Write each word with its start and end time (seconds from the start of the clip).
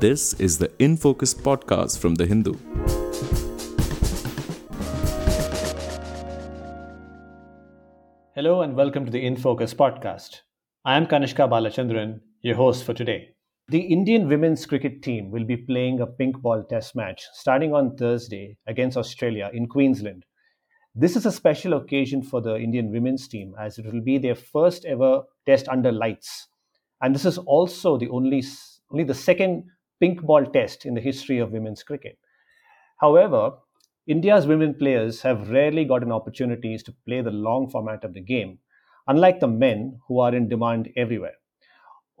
This 0.00 0.32
is 0.40 0.56
the 0.56 0.72
In 0.78 0.96
Focus 0.96 1.34
podcast 1.34 1.98
from 1.98 2.14
The 2.14 2.24
Hindu. 2.24 2.54
Hello 8.34 8.62
and 8.62 8.74
welcome 8.74 9.04
to 9.04 9.10
the 9.10 9.22
In 9.22 9.36
Focus 9.36 9.74
podcast. 9.74 10.40
I 10.86 10.96
am 10.96 11.06
Kanishkaa 11.06 11.50
Balachandiran, 11.50 12.20
your 12.40 12.56
host 12.56 12.84
for 12.84 12.94
today. 12.94 13.34
The 13.68 13.80
Indian 13.80 14.26
women's 14.26 14.64
cricket 14.64 15.02
team 15.02 15.30
will 15.30 15.44
be 15.44 15.58
playing 15.58 16.00
a 16.00 16.06
pink 16.06 16.40
ball 16.40 16.64
test 16.70 16.96
match 16.96 17.26
starting 17.34 17.74
on 17.74 17.94
Thursday 17.98 18.56
against 18.66 18.96
Australia 18.96 19.50
in 19.52 19.68
Queensland. 19.68 20.24
This 20.94 21.14
is 21.14 21.26
a 21.26 21.32
special 21.32 21.74
occasion 21.74 22.22
for 22.22 22.40
the 22.40 22.56
Indian 22.56 22.90
women's 22.90 23.28
team 23.28 23.52
as 23.60 23.76
it 23.76 23.84
will 23.84 24.00
be 24.00 24.16
their 24.16 24.34
first 24.34 24.86
ever 24.86 25.24
test 25.44 25.68
under 25.68 25.92
lights. 25.92 26.48
And 27.02 27.14
this 27.14 27.26
is 27.26 27.36
also 27.36 27.98
the 27.98 28.08
only, 28.08 28.42
only 28.90 29.04
the 29.04 29.12
second 29.12 29.64
pink 30.00 30.22
ball 30.22 30.44
test 30.46 30.86
in 30.86 30.94
the 30.94 31.00
history 31.00 31.38
of 31.38 31.52
women's 31.52 31.82
cricket. 31.82 32.18
However, 32.98 33.58
India's 34.06 34.46
women 34.46 34.74
players 34.74 35.22
have 35.22 35.50
rarely 35.50 35.84
gotten 35.84 36.12
opportunities 36.12 36.82
to 36.84 36.94
play 37.06 37.20
the 37.22 37.30
long 37.30 37.68
format 37.70 38.04
of 38.04 38.14
the 38.14 38.20
game, 38.20 38.58
unlike 39.08 39.40
the 39.40 39.48
men 39.48 40.00
who 40.08 40.20
are 40.20 40.34
in 40.34 40.48
demand 40.48 40.90
everywhere. 40.96 41.34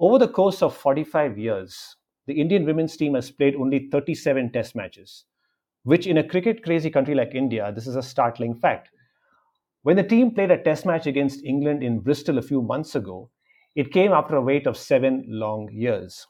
Over 0.00 0.18
the 0.18 0.26
course 0.28 0.62
of 0.62 0.76
45 0.76 1.38
years, 1.38 1.96
the 2.26 2.40
Indian 2.40 2.64
women's 2.66 2.96
team 2.96 3.14
has 3.14 3.30
played 3.30 3.54
only 3.54 3.88
37 3.88 4.50
test 4.50 4.74
matches, 4.74 5.26
which 5.84 6.06
in 6.08 6.18
a 6.18 6.28
cricket 6.28 6.64
crazy 6.64 6.90
country 6.90 7.14
like 7.14 7.34
India, 7.36 7.72
this 7.72 7.86
is 7.86 7.96
a 7.96 8.02
startling 8.02 8.54
fact. 8.56 8.90
When 9.82 9.96
the 9.96 10.02
team 10.04 10.34
played 10.34 10.50
a 10.50 10.62
test 10.62 10.86
match 10.86 11.06
against 11.06 11.44
England 11.44 11.82
in 11.82 12.00
Bristol 12.00 12.38
a 12.38 12.42
few 12.42 12.62
months 12.62 12.94
ago, 12.94 13.30
it 13.76 13.92
came 13.92 14.12
after 14.12 14.36
a 14.36 14.42
wait 14.42 14.66
of 14.66 14.76
seven 14.78 15.24
long 15.28 15.70
years. 15.72 16.26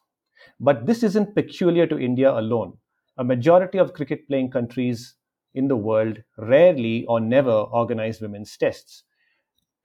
But 0.59 0.87
this 0.87 1.03
isn't 1.03 1.35
peculiar 1.35 1.87
to 1.87 1.99
India 1.99 2.33
alone. 2.33 2.79
A 3.19 3.25
majority 3.25 3.78
of 3.78 3.92
cricket 3.95 4.27
playing 4.28 4.51
countries 4.51 5.14
in 5.55 5.69
the 5.69 5.77
world 5.77 6.23
rarely 6.39 7.05
or 7.06 7.20
never 7.20 7.51
organize 7.53 8.20
women's 8.20 8.56
tests. 8.56 9.05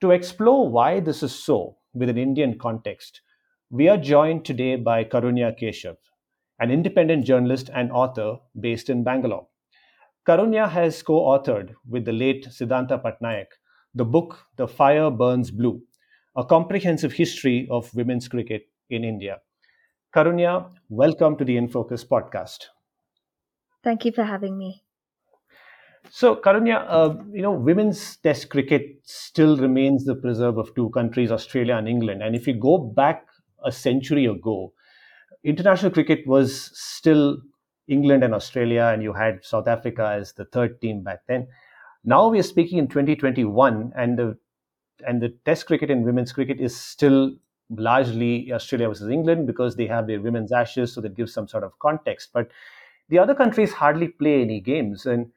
To 0.02 0.11
explore 0.11 0.69
why 0.69 1.02
this 1.02 1.21
is 1.23 1.35
so 1.35 1.77
with 1.94 2.07
an 2.09 2.17
Indian 2.17 2.57
context, 2.57 3.21
we 3.69 3.89
are 3.89 3.97
joined 3.97 4.45
today 4.45 4.77
by 4.77 5.03
Karunya 5.03 5.57
Keshav, 5.59 5.97
an 6.59 6.72
independent 6.72 7.25
journalist 7.25 7.69
and 7.73 7.91
author 7.91 8.39
based 8.59 8.89
in 8.89 9.03
Bangalore. 9.03 9.47
Karunya 10.27 10.69
has 10.69 11.01
co 11.03 11.22
authored 11.22 11.75
with 11.88 12.05
the 12.05 12.11
late 12.13 12.45
Siddhanta 12.47 13.01
Patnaik 13.01 13.47
the 13.94 14.05
book 14.05 14.45
The 14.57 14.67
Fire 14.67 15.09
Burns 15.09 15.51
Blue, 15.51 15.81
a 16.35 16.44
comprehensive 16.45 17.13
history 17.13 17.67
of 17.72 17.94
women's 17.95 18.27
cricket 18.27 18.69
in 18.89 19.03
India. 19.05 19.41
Karunya, 20.16 20.69
welcome 20.88 21.35
to 21.35 21.44
the 21.44 21.58
InFocus 21.58 22.08
podcast. 22.08 22.67
Thank 23.83 24.05
you 24.05 24.13
for 24.13 24.23
having 24.23 24.57
me. 24.57 24.81
So, 26.09 26.38
Karunya, 26.38 26.85
uh, 26.88 27.16
you 27.33 27.41
know, 27.41 27.52
women's 27.52 28.16
test 28.16 28.49
cricket 28.49 29.02
still 29.03 29.57
remains 29.57 30.05
the 30.05 30.16
preserve 30.16 30.57
of 30.57 30.73
two 30.73 30.89
countries, 30.91 31.33
Australia 31.33 31.75
and 31.75 31.89
England. 31.89 32.23
And 32.23 32.33
if 32.33 32.47
you 32.47 32.53
go 32.53 32.77
back 32.77 33.25
a 33.66 33.73
century 33.73 34.25
ago, 34.25 34.72
international 35.44 35.91
cricket 35.91 36.25
was 36.25 36.72
still 36.73 37.41
England 37.89 38.23
and 38.23 38.33
Australia, 38.33 38.91
and 38.94 39.03
you 39.03 39.11
had 39.11 39.44
South 39.44 39.67
Africa 39.67 40.16
as 40.17 40.31
the 40.31 40.45
third 40.45 40.79
team 40.79 41.03
back 41.03 41.23
then. 41.27 41.45
Now 42.05 42.29
we 42.29 42.39
are 42.39 42.44
speaking 42.44 42.77
in 42.77 42.88
2021, 42.88 43.91
and 43.97 44.17
the 44.17 44.38
and 45.05 45.22
the 45.22 45.35
Test 45.44 45.66
cricket 45.66 45.91
and 45.91 46.05
women's 46.05 46.31
cricket 46.31 46.61
is 46.61 46.73
still 46.73 47.33
largely 47.69 48.52
Australia 48.52 48.88
versus 48.88 49.09
England 49.09 49.47
because 49.47 49.75
they 49.75 49.88
have 49.88 50.08
their 50.08 50.21
women's 50.21 50.52
Ashes, 50.52 50.94
so 50.94 51.02
that 51.02 51.16
gives 51.16 51.33
some 51.33 51.47
sort 51.47 51.63
of 51.63 51.77
context. 51.80 52.30
But 52.33 52.49
the 53.09 53.19
other 53.19 53.35
countries 53.35 53.73
hardly 53.73 54.07
play 54.07 54.41
any 54.41 54.59
games, 54.59 55.05
and 55.05 55.31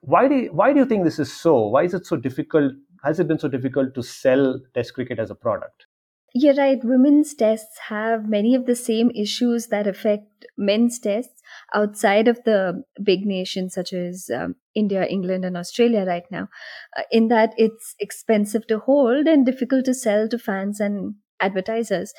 why 0.00 0.28
do 0.28 0.34
you, 0.34 0.52
why 0.52 0.72
do 0.72 0.78
you 0.78 0.86
think 0.86 1.04
this 1.04 1.18
is 1.18 1.32
so? 1.32 1.68
Why 1.68 1.84
is 1.84 1.94
it 1.94 2.06
so 2.06 2.16
difficult? 2.16 2.72
Has 3.04 3.20
it 3.20 3.28
been 3.28 3.38
so 3.38 3.48
difficult 3.48 3.94
to 3.94 4.02
sell 4.02 4.60
Test 4.74 4.94
cricket 4.94 5.18
as 5.18 5.30
a 5.30 5.34
product? 5.34 5.86
You're 6.34 6.54
right. 6.54 6.78
Women's 6.84 7.34
tests 7.34 7.78
have 7.88 8.28
many 8.28 8.54
of 8.54 8.66
the 8.66 8.76
same 8.76 9.10
issues 9.12 9.68
that 9.68 9.86
affect 9.86 10.44
men's 10.58 10.98
tests 10.98 11.42
outside 11.74 12.28
of 12.28 12.38
the 12.44 12.84
big 13.02 13.24
nations 13.24 13.74
such 13.74 13.94
as 13.94 14.30
um, 14.34 14.56
India, 14.74 15.06
England, 15.06 15.44
and 15.44 15.56
Australia 15.56 16.04
right 16.04 16.30
now, 16.30 16.48
uh, 16.96 17.02
in 17.10 17.28
that 17.28 17.54
it's 17.56 17.94
expensive 17.98 18.66
to 18.66 18.78
hold 18.78 19.26
and 19.26 19.46
difficult 19.46 19.86
to 19.86 19.94
sell 19.94 20.28
to 20.28 20.38
fans 20.38 20.80
and 20.80 21.14
advertisers. 21.40 22.12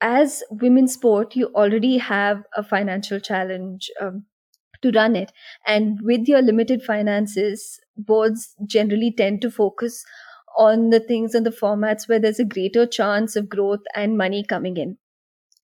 As 0.00 0.42
women's 0.50 0.94
sport, 0.94 1.34
you 1.36 1.46
already 1.54 1.98
have 1.98 2.44
a 2.56 2.62
financial 2.62 3.18
challenge 3.20 3.90
um, 4.00 4.26
to 4.82 4.90
run 4.92 5.16
it. 5.16 5.32
And 5.66 6.00
with 6.02 6.28
your 6.28 6.42
limited 6.42 6.82
finances, 6.82 7.80
boards 7.96 8.54
generally 8.66 9.12
tend 9.16 9.42
to 9.42 9.50
focus 9.50 10.04
on 10.56 10.90
the 10.90 11.00
things 11.00 11.34
and 11.34 11.46
the 11.46 11.50
formats 11.50 12.08
where 12.08 12.20
there's 12.20 12.40
a 12.40 12.44
greater 12.44 12.86
chance 12.86 13.36
of 13.36 13.48
growth 13.48 13.82
and 13.94 14.18
money 14.18 14.44
coming 14.44 14.76
in. 14.76 14.98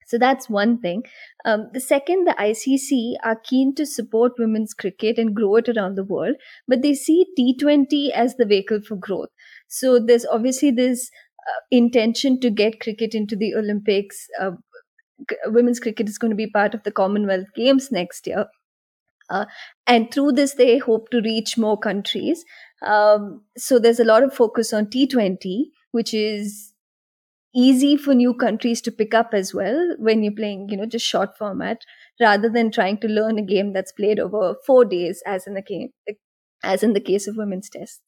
So 0.07 0.19
that's 0.19 0.51
one 0.51 0.79
thing. 0.81 1.05
Um, 1.45 1.71
the 1.73 1.81
second, 1.81 2.27
the 2.27 2.35
ICC 2.39 3.15
are 3.25 3.37
keen 3.37 3.75
to 3.77 3.87
support 3.87 4.33
women's 4.39 4.75
cricket 4.75 5.19
and 5.19 5.35
grow 5.35 5.57
it 5.57 5.69
around 5.69 5.95
the 5.95 6.05
world, 6.05 6.37
but 6.69 6.83
they 6.83 6.95
see 6.95 7.27
T20 7.39 8.11
as 8.11 8.37
the 8.37 8.45
vehicle 8.45 8.81
for 8.87 8.97
growth. 8.97 9.31
So 9.67 9.99
there's 9.99 10.27
obviously 10.27 10.71
this 10.71 11.11
intention 11.71 12.41
to 12.41 12.51
get 12.51 12.81
cricket 12.81 13.15
into 13.15 13.37
the 13.37 13.55
Olympics. 13.55 14.27
Uh, 14.41 14.53
women's 15.47 15.81
cricket 15.81 16.09
is 16.09 16.19
going 16.19 16.31
to 16.31 16.37
be 16.37 16.51
part 16.51 16.75
of 16.75 16.83
the 16.83 16.91
Commonwealth 16.93 17.47
Games 17.55 17.91
next 17.93 18.27
year. 18.27 18.47
Uh, 19.31 19.47
and 19.87 20.13
through 20.13 20.33
this, 20.33 20.55
they 20.55 20.79
hope 20.79 21.11
to 21.11 21.21
reach 21.23 21.59
more 21.59 21.79
countries. 21.79 22.45
Um, 22.83 23.43
so 23.57 23.79
there's 23.79 24.01
a 24.01 24.05
lot 24.05 24.23
of 24.23 24.35
focus 24.35 24.73
on 24.73 24.87
T20, 24.87 25.73
which 25.93 26.15
is 26.15 26.75
easy 27.55 27.97
for 27.97 28.15
new 28.15 28.35
countries 28.35 28.81
to 28.83 28.93
pick 28.93 29.15
up 29.15 29.31
as 29.33 29.55
well 29.55 29.97
when 29.99 30.23
you're 30.23 30.35
playing, 30.35 30.69
you 30.71 30.77
know, 30.77 30.87
just 30.87 31.07
short 31.07 31.37
format 31.39 31.79
rather 32.21 32.49
than 32.51 32.71
trying 32.71 32.99
to 33.01 33.09
learn 33.09 33.39
a 33.39 33.43
game 33.43 33.73
that's 33.73 33.93
played 33.93 34.21
over 34.21 34.57
four 34.67 34.85
days, 34.85 35.23
as 35.27 35.47
in 35.47 35.55
the 35.55 35.63
game, 35.63 35.91
as 36.65 36.83
in 36.83 36.95
the 36.95 37.01
case 37.01 37.27
of 37.29 37.37
women's 37.37 37.71
tests. 37.71 38.01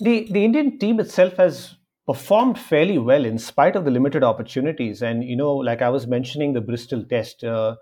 The 0.00 0.30
the 0.30 0.44
Indian 0.44 0.78
team 0.78 1.00
itself 1.00 1.36
has 1.36 1.76
performed 2.06 2.58
fairly 2.58 2.98
well 2.98 3.24
in 3.24 3.38
spite 3.38 3.76
of 3.76 3.84
the 3.84 3.90
limited 3.90 4.22
opportunities, 4.24 5.02
and 5.02 5.22
you 5.24 5.36
know, 5.36 5.54
like 5.54 5.82
I 5.82 5.88
was 5.88 6.06
mentioning, 6.06 6.52
the 6.52 6.60
Bristol 6.60 7.04
Test, 7.04 7.44
uh, 7.44 7.76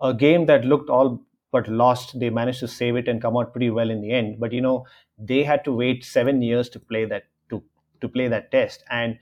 a 0.00 0.14
game 0.14 0.46
that 0.46 0.64
looked 0.64 0.90
all 0.90 1.22
but 1.52 1.68
lost. 1.68 2.18
They 2.18 2.30
managed 2.30 2.60
to 2.60 2.68
save 2.68 2.96
it 2.96 3.08
and 3.08 3.20
come 3.22 3.36
out 3.36 3.52
pretty 3.52 3.70
well 3.70 3.90
in 3.90 4.00
the 4.00 4.12
end. 4.12 4.38
But 4.38 4.52
you 4.52 4.60
know, 4.60 4.86
they 5.18 5.42
had 5.42 5.64
to 5.64 5.72
wait 5.72 6.04
seven 6.04 6.42
years 6.42 6.68
to 6.70 6.80
play 6.80 7.04
that 7.06 7.24
to 7.50 7.62
to 8.00 8.08
play 8.08 8.28
that 8.28 8.50
test. 8.50 8.84
And 8.90 9.18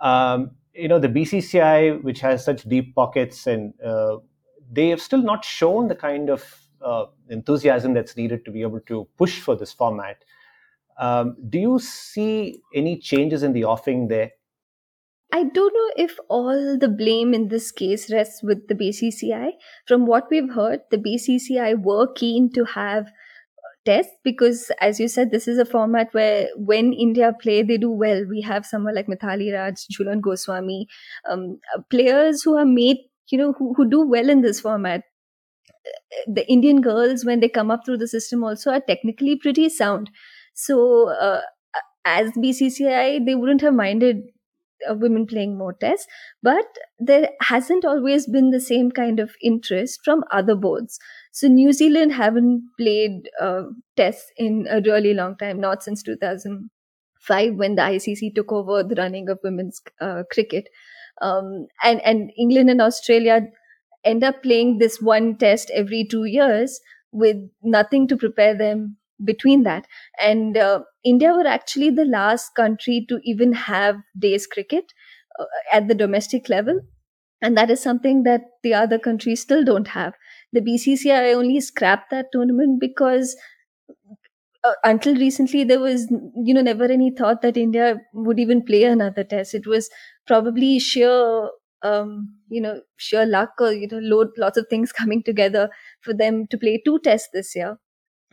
um, 0.00 0.52
you 0.74 0.88
know, 0.88 0.98
the 0.98 1.08
BCCI, 1.08 1.92
which 2.02 2.20
has 2.20 2.44
such 2.44 2.62
deep 2.64 2.94
pockets, 2.94 3.46
and 3.46 3.74
uh, 3.82 4.18
they 4.70 4.88
have 4.90 5.00
still 5.02 5.22
not 5.22 5.44
shown 5.44 5.88
the 5.88 5.96
kind 5.96 6.30
of 6.30 6.44
uh, 6.82 7.06
enthusiasm 7.28 7.92
that's 7.94 8.16
needed 8.16 8.44
to 8.44 8.50
be 8.50 8.62
able 8.62 8.80
to 8.80 9.06
push 9.18 9.40
for 9.40 9.56
this 9.56 9.72
format. 9.72 10.22
Um, 10.98 11.36
do 11.48 11.58
you 11.58 11.78
see 11.78 12.60
any 12.74 12.98
changes 12.98 13.42
in 13.42 13.52
the 13.52 13.64
offing 13.64 14.08
there? 14.08 14.32
I 15.32 15.44
don't 15.44 15.72
know 15.72 16.04
if 16.04 16.18
all 16.28 16.76
the 16.76 16.88
blame 16.88 17.34
in 17.34 17.48
this 17.48 17.70
case 17.70 18.10
rests 18.12 18.42
with 18.42 18.66
the 18.66 18.74
BCCI. 18.74 19.52
From 19.86 20.06
what 20.06 20.26
we've 20.30 20.52
heard, 20.52 20.80
the 20.90 20.98
BCCI 20.98 21.82
were 21.82 22.12
keen 22.12 22.50
to 22.52 22.64
have 22.64 23.06
tests 23.84 24.12
because, 24.24 24.70
as 24.80 24.98
you 24.98 25.08
said, 25.08 25.30
this 25.30 25.46
is 25.46 25.58
a 25.58 25.64
format 25.64 26.12
where 26.12 26.48
when 26.56 26.92
India 26.92 27.32
play, 27.40 27.62
they 27.62 27.78
do 27.78 27.90
well. 27.90 28.24
We 28.28 28.40
have 28.42 28.66
someone 28.66 28.94
like 28.94 29.06
Mithali 29.06 29.52
Raj, 29.54 29.86
Jhulan 29.86 30.20
Goswami, 30.20 30.88
um, 31.28 31.58
uh, 31.74 31.80
players 31.90 32.42
who 32.42 32.56
are 32.56 32.66
made, 32.66 32.98
you 33.30 33.38
know, 33.38 33.52
who, 33.52 33.72
who 33.74 33.88
do 33.88 34.06
well 34.06 34.28
in 34.28 34.40
this 34.42 34.60
format. 34.60 35.02
The 36.26 36.46
Indian 36.50 36.80
girls, 36.80 37.24
when 37.24 37.40
they 37.40 37.48
come 37.48 37.70
up 37.70 37.82
through 37.86 37.98
the 37.98 38.08
system, 38.08 38.44
also 38.44 38.72
are 38.72 38.80
technically 38.80 39.36
pretty 39.36 39.68
sound. 39.68 40.10
So, 40.54 41.08
uh, 41.10 41.40
as 42.04 42.32
BCCI, 42.32 43.18
they 43.18 43.34
wouldn't 43.34 43.60
have 43.62 43.74
minded 43.74 44.22
uh, 44.90 44.94
women 44.94 45.26
playing 45.26 45.56
more 45.58 45.74
tests, 45.74 46.06
but 46.42 46.64
there 46.98 47.30
hasn't 47.42 47.84
always 47.84 48.26
been 48.26 48.50
the 48.50 48.60
same 48.60 48.90
kind 48.90 49.20
of 49.20 49.32
interest 49.42 50.00
from 50.04 50.24
other 50.30 50.54
boards. 50.54 50.98
So 51.32 51.48
New 51.48 51.72
Zealand 51.72 52.12
haven't 52.12 52.64
played 52.78 53.28
uh, 53.40 53.64
tests 53.96 54.30
in 54.36 54.66
a 54.70 54.80
really 54.80 55.14
long 55.14 55.36
time, 55.36 55.60
not 55.60 55.82
since 55.82 56.02
2005 56.02 57.54
when 57.56 57.74
the 57.76 57.82
ICC 57.82 58.30
took 58.30 58.52
over 58.52 58.82
the 58.82 58.94
running 58.96 59.28
of 59.28 59.38
women's 59.44 59.80
uh, 60.00 60.22
cricket. 60.32 60.68
Um, 61.20 61.66
and, 61.84 62.00
and 62.02 62.32
England 62.38 62.70
and 62.70 62.80
Australia 62.80 63.42
end 64.04 64.24
up 64.24 64.42
playing 64.42 64.78
this 64.78 65.00
one 65.00 65.36
test 65.36 65.70
every 65.74 66.06
two 66.10 66.24
years 66.24 66.80
with 67.12 67.36
nothing 67.62 68.08
to 68.08 68.16
prepare 68.16 68.56
them 68.56 68.96
between 69.24 69.62
that. 69.64 69.86
And 70.20 70.56
uh, 70.56 70.80
India 71.04 71.32
were 71.34 71.46
actually 71.46 71.90
the 71.90 72.04
last 72.04 72.54
country 72.54 73.04
to 73.08 73.20
even 73.24 73.52
have 73.52 73.96
days 74.18 74.46
cricket 74.46 74.84
uh, 75.38 75.44
at 75.72 75.88
the 75.88 75.94
domestic 75.94 76.48
level. 76.48 76.80
and 77.46 77.56
that 77.58 77.70
is 77.72 77.82
something 77.82 78.18
that 78.24 78.42
the 78.66 78.72
other 78.78 78.98
countries 79.04 79.40
still 79.42 79.64
don't 79.68 79.88
have. 79.94 80.14
The 80.56 80.62
BCCI 80.66 81.32
only 81.40 81.60
scrapped 81.66 82.10
that 82.10 82.26
tournament 82.32 82.80
because 82.80 83.36
uh, 84.64 84.72
until 84.84 85.14
recently 85.16 85.64
there 85.64 85.80
was 85.80 86.06
you 86.44 86.54
know 86.54 86.62
never 86.62 86.84
any 86.84 87.10
thought 87.10 87.42
that 87.42 87.56
India 87.56 87.96
would 88.12 88.38
even 88.38 88.62
play 88.64 88.84
another 88.84 89.24
test. 89.24 89.54
It 89.54 89.66
was 89.66 89.88
probably 90.26 90.78
sheer 90.78 91.48
um, 91.82 92.34
you 92.48 92.60
know 92.60 92.80
sheer 92.96 93.24
luck 93.26 93.52
or 93.60 93.72
you 93.72 93.88
know 93.88 93.98
load, 93.98 94.28
lots 94.38 94.58
of 94.58 94.66
things 94.68 94.92
coming 95.00 95.22
together 95.22 95.70
for 96.00 96.14
them 96.14 96.46
to 96.48 96.58
play 96.58 96.80
two 96.84 96.98
tests 97.00 97.28
this 97.32 97.54
year, 97.56 97.78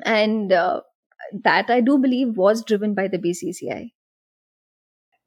and 0.03 0.51
uh, 0.51 0.81
that 1.43 1.69
I 1.69 1.81
do 1.81 1.97
believe 1.97 2.37
was 2.37 2.63
driven 2.63 2.93
by 2.93 3.07
the 3.07 3.17
BCCI. 3.17 3.91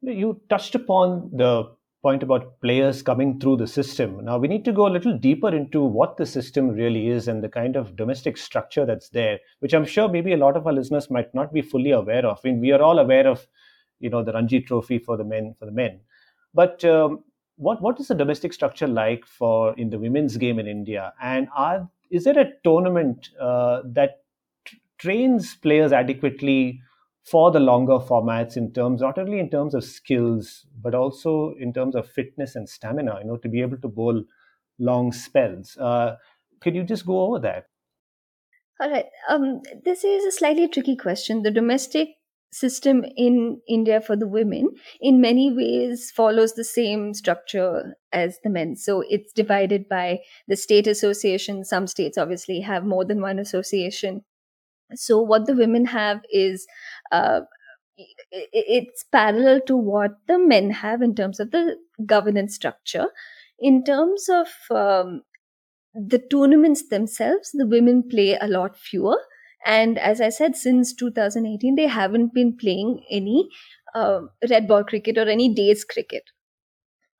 You 0.01 0.41
touched 0.49 0.75
upon 0.75 1.29
the 1.33 1.69
point 2.01 2.23
about 2.23 2.59
players 2.61 3.03
coming 3.03 3.39
through 3.39 3.57
the 3.57 3.67
system. 3.67 4.25
Now, 4.25 4.39
we 4.39 4.47
need 4.47 4.65
to 4.65 4.71
go 4.71 4.87
a 4.87 4.89
little 4.89 5.15
deeper 5.17 5.53
into 5.55 5.81
what 5.81 6.17
the 6.17 6.25
system 6.25 6.69
really 6.69 7.09
is 7.09 7.27
and 7.27 7.43
the 7.43 7.49
kind 7.49 7.75
of 7.75 7.95
domestic 7.95 8.37
structure 8.37 8.85
that's 8.85 9.09
there, 9.09 9.39
which 9.59 9.73
I'm 9.73 9.85
sure 9.85 10.09
maybe 10.09 10.33
a 10.33 10.37
lot 10.37 10.57
of 10.57 10.65
our 10.65 10.73
listeners 10.73 11.11
might 11.11 11.33
not 11.35 11.53
be 11.53 11.61
fully 11.61 11.91
aware 11.91 12.25
of. 12.25 12.39
I 12.43 12.49
mean, 12.49 12.59
we 12.59 12.71
are 12.71 12.81
all 12.81 12.97
aware 12.97 13.27
of, 13.27 13.45
you 13.99 14.09
know, 14.09 14.23
the 14.23 14.33
Ranji 14.33 14.61
Trophy 14.61 14.97
for 14.97 15.15
the 15.15 15.23
men, 15.23 15.53
for 15.59 15.65
the 15.65 15.71
men. 15.71 15.99
But 16.55 16.83
um, 16.83 17.23
what 17.57 17.81
what 17.81 17.99
is 17.99 18.07
the 18.07 18.15
domestic 18.15 18.53
structure 18.53 18.87
like 18.87 19.25
for 19.25 19.73
in 19.77 19.91
the 19.91 19.99
women's 19.99 20.37
game 20.37 20.57
in 20.57 20.67
India? 20.67 21.13
And 21.21 21.47
are 21.55 21.87
is 22.09 22.23
there 22.23 22.37
a 22.37 22.51
tournament 22.63 23.29
uh, 23.39 23.83
that 23.85 24.20
trains 25.01 25.55
players 25.55 25.91
adequately 25.91 26.79
for 27.23 27.51
the 27.51 27.59
longer 27.59 27.97
formats 27.99 28.55
in 28.55 28.71
terms 28.73 29.01
not 29.01 29.17
only 29.17 29.39
in 29.39 29.49
terms 29.49 29.73
of 29.73 29.83
skills 29.83 30.65
but 30.81 30.95
also 30.95 31.53
in 31.59 31.73
terms 31.73 31.95
of 31.95 32.07
fitness 32.07 32.55
and 32.55 32.69
stamina 32.69 33.17
you 33.19 33.27
know 33.27 33.37
to 33.37 33.49
be 33.49 33.61
able 33.61 33.77
to 33.77 33.87
bowl 33.87 34.23
long 34.79 35.11
spells. 35.11 35.77
Uh, 35.77 36.15
could 36.59 36.75
you 36.75 36.83
just 36.83 37.05
go 37.05 37.21
over 37.21 37.39
that? 37.39 37.65
All 38.79 38.89
right 38.89 39.05
um, 39.29 39.61
this 39.83 40.03
is 40.03 40.25
a 40.25 40.31
slightly 40.31 40.67
tricky 40.67 40.95
question. 40.95 41.43
The 41.43 41.51
domestic 41.51 42.09
system 42.53 43.05
in 43.15 43.61
india 43.65 44.01
for 44.01 44.17
the 44.17 44.27
women 44.27 44.67
in 44.99 45.21
many 45.21 45.53
ways 45.53 46.11
follows 46.11 46.53
the 46.55 46.65
same 46.65 47.13
structure 47.13 47.95
as 48.11 48.39
the 48.43 48.49
men. 48.49 48.75
So 48.75 49.03
it's 49.09 49.31
divided 49.31 49.87
by 49.87 50.19
the 50.49 50.57
state 50.57 50.85
association. 50.85 51.63
Some 51.63 51.87
states 51.87 52.17
obviously 52.17 52.59
have 52.59 52.83
more 52.83 53.05
than 53.05 53.21
one 53.21 53.39
association 53.39 54.25
so 54.95 55.21
what 55.21 55.45
the 55.47 55.55
women 55.55 55.85
have 55.85 56.21
is 56.31 56.67
uh, 57.11 57.41
it's 58.51 59.03
parallel 59.11 59.61
to 59.61 59.75
what 59.75 60.11
the 60.27 60.39
men 60.39 60.69
have 60.71 61.01
in 61.01 61.15
terms 61.15 61.39
of 61.39 61.51
the 61.51 61.77
governance 62.05 62.55
structure. 62.55 63.07
In 63.59 63.83
terms 63.83 64.27
of 64.29 64.47
um, 64.75 65.21
the 65.93 66.19
tournaments 66.19 66.89
themselves, 66.89 67.51
the 67.53 67.67
women 67.67 68.07
play 68.09 68.37
a 68.39 68.47
lot 68.47 68.77
fewer. 68.77 69.17
And 69.65 69.99
as 69.99 70.21
I 70.21 70.29
said, 70.29 70.55
since 70.55 70.93
2018, 70.93 71.75
they 71.75 71.87
haven't 71.87 72.33
been 72.33 72.57
playing 72.57 73.03
any 73.09 73.49
uh, 73.95 74.21
red 74.49 74.67
ball 74.67 74.83
cricket 74.83 75.17
or 75.17 75.29
any 75.29 75.53
days 75.53 75.85
cricket. 75.85 76.23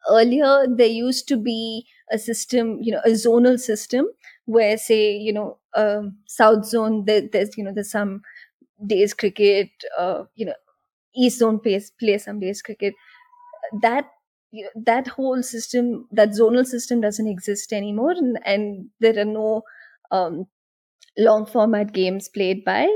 Earlier, 0.09 0.65
there 0.67 0.87
used 0.87 1.27
to 1.29 1.37
be 1.37 1.85
a 2.11 2.17
system, 2.17 2.79
you 2.81 2.91
know, 2.91 3.01
a 3.05 3.11
zonal 3.11 3.59
system 3.59 4.07
where, 4.51 4.77
say, 4.77 5.15
you 5.17 5.33
know, 5.33 5.57
um, 5.75 6.17
South 6.27 6.65
Zone, 6.65 7.05
there, 7.05 7.21
there's, 7.31 7.57
you 7.57 7.63
know, 7.63 7.73
there's 7.73 7.91
some 7.91 8.21
days 8.85 9.13
cricket, 9.13 9.69
uh, 9.99 10.23
you 10.35 10.45
know, 10.45 10.55
East 11.15 11.39
Zone 11.39 11.59
plays 11.59 11.91
play 11.99 12.17
some 12.19 12.39
days 12.39 12.61
cricket. 12.61 12.93
That 13.81 14.09
you 14.51 14.63
know, 14.65 14.83
that 14.85 15.07
whole 15.07 15.41
system, 15.43 16.07
that 16.11 16.29
zonal 16.29 16.65
system, 16.65 17.01
doesn't 17.01 17.27
exist 17.27 17.71
anymore, 17.71 18.11
and, 18.11 18.37
and 18.45 18.89
there 18.99 19.17
are 19.17 19.25
no 19.25 19.63
um, 20.11 20.47
long 21.17 21.45
format 21.45 21.93
games 21.93 22.29
played 22.29 22.65
by 22.65 22.87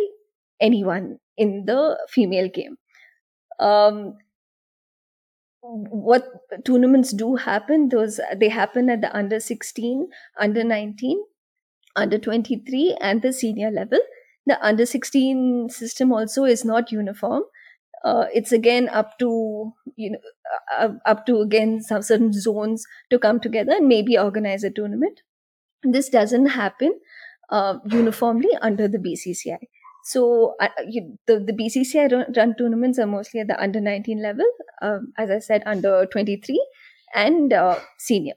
anyone 0.62 1.20
in 1.38 1.66
the 1.66 1.98
female 2.10 2.50
game. 2.50 2.78
Um, 3.60 4.18
what 5.62 6.26
tournaments 6.64 7.12
do 7.12 7.36
happen 7.36 7.90
those 7.90 8.20
they 8.38 8.50
happen 8.50 8.90
at 8.90 9.02
the 9.02 9.16
under 9.18 9.40
16 9.40 10.08
under 10.40 10.64
19 10.64 11.24
under 11.96 12.18
23 12.18 12.98
and 13.02 13.22
the 13.22 13.34
senior 13.34 13.72
level. 13.72 14.00
The 14.46 14.64
under 14.66 14.86
16 14.86 15.70
system 15.70 16.12
also 16.12 16.44
is 16.44 16.64
not 16.64 16.92
uniform. 16.92 17.44
Uh, 18.04 18.26
it's 18.34 18.52
again 18.52 18.88
up 18.90 19.18
to 19.18 19.74
you 19.96 20.12
know 20.12 20.20
uh, 20.78 20.90
up 21.06 21.26
to 21.26 21.40
again 21.40 21.82
some 21.82 22.04
certain 22.04 22.32
zones 22.32 22.86
to 23.10 23.18
come 23.18 23.40
together 23.40 23.72
and 23.72 23.88
maybe 23.88 24.18
organize 24.18 24.64
a 24.64 24.70
tournament. 24.70 25.22
This 25.84 26.10
doesn't 26.10 26.48
happen 26.48 27.00
uh, 27.50 27.78
uniformly 27.86 28.50
under 28.62 28.88
the 28.88 28.98
bcci 28.98 29.58
so 30.04 30.56
uh, 30.60 30.68
you, 30.88 31.18
the, 31.28 31.40
the 31.40 31.54
bcci 31.54 32.12
run, 32.12 32.26
run, 32.36 32.56
tournaments 32.58 33.00
are 33.00 33.08
mostly 33.08 33.40
at 33.40 33.48
the 33.48 33.62
under 33.62 33.80
19 33.80 34.22
level 34.22 34.46
um, 34.82 35.14
as 35.18 35.30
i 35.30 35.40
said 35.40 35.62
under 35.66 36.06
23 36.08 36.66
and 37.14 37.54
uh, 37.54 37.78
senior 37.98 38.34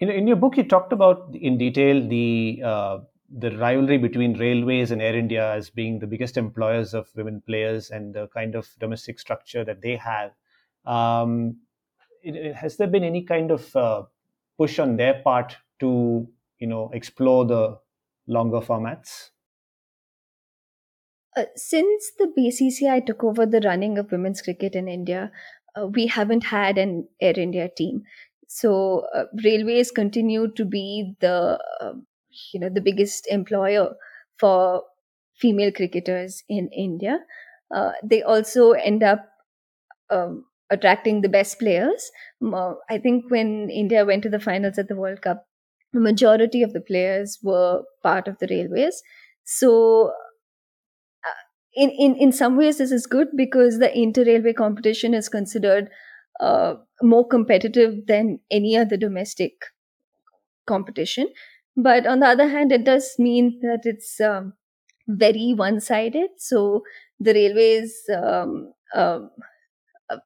in, 0.00 0.08
in 0.10 0.26
your 0.26 0.36
book 0.36 0.56
you 0.56 0.64
talked 0.64 0.92
about 0.92 1.34
in 1.34 1.58
detail 1.58 2.06
the 2.08 2.62
uh, 2.64 2.98
the 3.38 3.56
rivalry 3.58 3.98
between 3.98 4.36
railways 4.38 4.90
and 4.90 5.00
Air 5.00 5.16
India 5.16 5.52
as 5.52 5.70
being 5.70 6.00
the 6.00 6.06
biggest 6.06 6.36
employers 6.36 6.94
of 6.94 7.08
women 7.14 7.40
players 7.46 7.90
and 7.90 8.12
the 8.12 8.26
kind 8.28 8.56
of 8.56 8.68
domestic 8.80 9.20
structure 9.20 9.64
that 9.64 9.82
they 9.82 9.96
have. 9.96 10.32
Um, 10.84 11.58
it, 12.22 12.34
it, 12.34 12.56
has 12.56 12.76
there 12.76 12.88
been 12.88 13.04
any 13.04 13.22
kind 13.22 13.52
of 13.52 13.76
uh, 13.76 14.02
push 14.58 14.78
on 14.78 14.96
their 14.96 15.22
part 15.22 15.56
to 15.78 16.26
you 16.58 16.66
know 16.66 16.90
explore 16.92 17.44
the 17.44 17.78
longer 18.26 18.60
formats? 18.60 19.30
Uh, 21.36 21.44
since 21.54 22.10
the 22.18 22.32
BCCI 22.36 23.06
took 23.06 23.22
over 23.22 23.46
the 23.46 23.60
running 23.60 23.98
of 23.98 24.10
women's 24.10 24.42
cricket 24.42 24.74
in 24.74 24.88
India, 24.88 25.30
uh, 25.76 25.86
we 25.86 26.08
haven't 26.08 26.44
had 26.44 26.76
an 26.76 27.06
Air 27.20 27.38
India 27.38 27.68
team. 27.68 28.02
So 28.52 29.06
uh, 29.14 29.26
railways 29.44 29.92
continue 29.92 30.50
to 30.52 30.64
be 30.64 31.14
the 31.20 31.58
uh, 31.80 31.92
you 32.52 32.60
know 32.60 32.68
the 32.68 32.80
biggest 32.80 33.26
employer 33.28 33.94
for 34.38 34.82
female 35.36 35.72
cricketers 35.72 36.42
in 36.48 36.68
India. 36.68 37.20
Uh, 37.74 37.92
they 38.02 38.22
also 38.22 38.72
end 38.72 39.02
up 39.04 39.26
um, 40.10 40.44
attracting 40.70 41.20
the 41.22 41.28
best 41.28 41.58
players. 41.58 42.10
Uh, 42.44 42.74
I 42.88 42.98
think 42.98 43.30
when 43.30 43.70
India 43.70 44.04
went 44.04 44.22
to 44.24 44.30
the 44.30 44.40
finals 44.40 44.78
at 44.78 44.88
the 44.88 44.96
World 44.96 45.22
Cup, 45.22 45.46
the 45.92 46.00
majority 46.00 46.62
of 46.62 46.72
the 46.72 46.80
players 46.80 47.38
were 47.42 47.82
part 48.02 48.28
of 48.28 48.38
the 48.38 48.48
railways. 48.50 49.02
So, 49.44 50.12
uh, 51.26 51.30
in, 51.74 51.90
in, 51.90 52.16
in 52.16 52.32
some 52.32 52.56
ways, 52.56 52.78
this 52.78 52.90
is 52.92 53.06
good 53.06 53.28
because 53.36 53.78
the 53.78 53.96
inter 53.96 54.24
railway 54.24 54.52
competition 54.52 55.14
is 55.14 55.28
considered 55.28 55.88
uh, 56.40 56.74
more 57.02 57.26
competitive 57.26 58.06
than 58.06 58.40
any 58.50 58.76
other 58.76 58.96
domestic 58.96 59.52
competition 60.66 61.28
but 61.76 62.06
on 62.06 62.20
the 62.20 62.26
other 62.26 62.48
hand, 62.48 62.72
it 62.72 62.84
does 62.84 63.14
mean 63.18 63.58
that 63.62 63.80
it's 63.84 64.20
um, 64.20 64.54
very 65.08 65.54
one 65.54 65.80
sided. 65.80 66.30
So 66.38 66.82
the 67.18 67.32
railways, 67.32 67.94
um, 68.14 68.72
um 68.94 69.30
uh, 70.10 70.16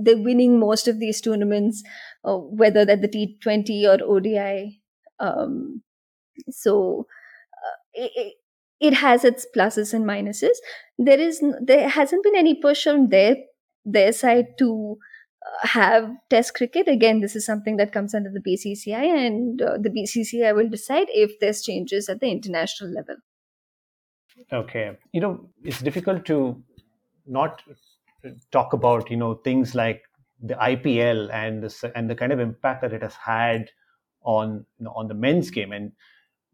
they're 0.00 0.16
winning 0.16 0.58
most 0.58 0.88
of 0.88 0.98
these 0.98 1.20
tournaments, 1.20 1.82
uh, 2.24 2.36
whether 2.36 2.80
at 2.80 3.02
the 3.02 3.08
T20 3.08 3.84
or 3.84 4.16
ODI. 4.16 4.80
Um, 5.20 5.82
so 6.50 7.06
uh, 7.52 7.76
it, 7.94 8.34
it 8.80 8.94
has 8.94 9.24
its 9.24 9.46
pluses 9.54 9.92
and 9.92 10.04
minuses. 10.04 10.56
There 10.98 11.20
is 11.20 11.42
there 11.60 11.88
hasn't 11.88 12.24
been 12.24 12.36
any 12.36 12.54
push 12.54 12.86
on 12.86 13.10
their 13.10 13.36
their 13.84 14.12
side 14.12 14.58
to 14.58 14.98
have 15.62 16.10
test 16.30 16.54
cricket. 16.54 16.88
Again 16.88 17.20
this 17.20 17.36
is 17.36 17.44
something 17.44 17.76
that 17.76 17.92
comes 17.92 18.14
under 18.14 18.30
the 18.30 18.40
bcci 18.40 18.92
and 18.92 19.60
uh, 19.62 19.78
the 19.78 19.90
bcci 19.90 20.54
will 20.54 20.68
decide 20.68 21.06
if 21.10 21.38
there's 21.40 21.62
changes 21.62 22.08
at 22.08 22.20
the 22.20 22.30
international 22.30 22.90
level. 22.90 23.16
Okay. 24.52 24.96
You 25.12 25.20
know 25.20 25.50
it's 25.62 25.80
difficult 25.80 26.24
to 26.26 26.62
not 27.26 27.62
talk 28.50 28.72
about 28.72 29.10
you 29.10 29.16
know 29.16 29.34
things 29.34 29.74
like 29.74 30.02
the 30.42 30.54
ipl 30.54 31.32
and 31.32 31.62
the 31.62 31.92
and 31.94 32.10
the 32.10 32.14
kind 32.14 32.32
of 32.32 32.40
impact 32.40 32.82
that 32.82 32.92
it 32.92 33.02
has 33.02 33.14
had 33.14 33.70
on 34.22 34.66
you 34.78 34.84
know, 34.84 34.92
on 34.94 35.08
the 35.08 35.14
men's 35.14 35.50
game. 35.50 35.72
And 35.72 35.92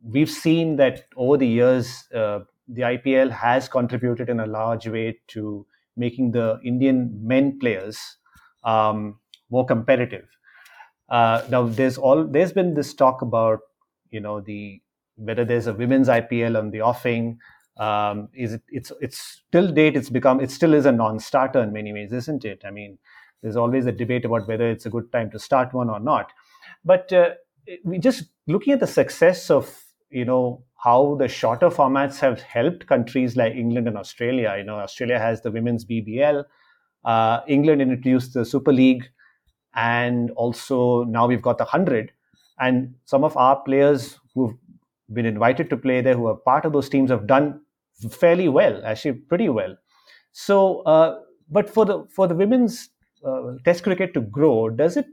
we've 0.03 0.31
seen 0.31 0.77
that 0.77 1.07
over 1.17 1.37
the 1.37 1.47
years 1.47 2.05
uh, 2.15 2.41
the 2.69 2.83
ipl 2.83 3.31
has 3.31 3.69
contributed 3.69 4.29
in 4.29 4.41
a 4.41 4.47
large 4.47 4.87
way 4.87 5.19
to 5.29 5.67
making 5.97 6.33
the 6.33 6.59
indian 6.65 7.11
men 7.23 7.59
players 7.59 8.17
um, 8.65 9.19
more 9.51 9.67
competitive. 9.67 10.29
Uh, 11.09 11.43
now, 11.51 11.65
there's 11.65 11.99
all 11.99 12.25
there's 12.25 12.53
been 12.53 12.75
this 12.75 12.95
talk 12.95 13.23
about 13.23 13.61
you 14.11 14.21
know 14.21 14.41
the 14.41 14.81
whether 15.17 15.45
there's 15.45 15.67
a 15.67 15.75
women's 15.75 16.09
IPL 16.09 16.59
on 16.59 16.71
the 16.71 16.81
offing. 16.81 17.39
Um, 17.79 18.29
is 18.35 18.55
it? 18.55 18.63
It's 18.69 18.93
it's 19.01 19.19
still 19.49 19.71
date. 19.71 19.97
It's 19.97 20.11
become 20.11 20.41
it 20.41 20.51
still 20.51 20.75
is 20.75 20.87
a 20.87 20.93
non-starter 20.93 21.63
in 21.63 21.73
many 21.73 21.93
ways, 21.93 22.13
isn't 22.13 22.45
it? 22.45 22.63
I 22.65 22.71
mean, 22.71 22.99
there's 23.43 23.57
always 23.57 23.87
a 23.87 23.93
debate 23.93 24.25
about 24.25 24.49
whether 24.49 24.71
it's 24.71 24.87
a 24.87 24.91
good 24.91 25.11
time 25.13 25.31
to 25.33 25.39
start 25.39 25.75
one 25.75 25.91
or 25.91 26.01
not. 26.01 26.33
But 26.85 27.13
uh, 27.13 27.31
we 27.85 27.99
just 27.99 28.25
looking 28.47 28.73
at 28.73 28.81
the 28.81 28.87
success 28.87 29.51
of 29.51 29.83
you 30.11 30.25
know 30.25 30.65
how 30.83 31.17
the 31.17 31.29
shorter 31.29 31.71
formats 31.71 32.19
have 32.19 32.41
helped 32.43 32.87
countries 32.87 33.37
like 33.37 33.55
England 33.55 33.89
and 33.89 33.97
Australia. 33.97 34.55
You 34.59 34.65
know, 34.65 34.77
Australia 34.77 35.19
has 35.19 35.43
the 35.43 35.51
women's 35.51 35.85
BBL. 35.85 36.45
Uh, 37.05 37.41
England 37.49 37.83
introduced 37.83 38.35
the 38.35 38.45
Super 38.45 38.73
League, 38.73 39.05
and 39.75 40.31
also 40.33 41.05
now 41.05 41.27
we've 41.27 41.43
got 41.43 41.59
the 41.59 41.65
hundred. 41.65 42.13
And 42.61 42.95
some 43.07 43.25
of 43.25 43.37
our 43.37 43.57
players 43.57 44.19
who've 44.35 44.55
been 45.13 45.27
invited 45.27 45.71
to 45.71 45.77
play 45.77 46.01
there, 46.01 46.15
who 46.15 46.27
are 46.27 46.37
part 46.37 46.65
of 46.65 46.73
those 46.73 46.89
teams, 46.89 47.11
have 47.11 47.27
done 47.27 47.61
fairly 48.11 48.49
well, 48.49 48.85
actually 48.85 49.15
pretty 49.15 49.49
well. 49.49 49.77
So, 50.33 50.81
uh, 50.83 51.21
but 51.51 51.69
for 51.69 51.85
the 51.85 52.05
for 52.11 52.27
the 52.29 52.35
women's 52.35 52.91
uh, 53.25 53.55
Test 53.65 53.83
cricket 53.85 54.15
to 54.15 54.21
grow, 54.21 54.71
does 54.71 54.97
it 54.97 55.07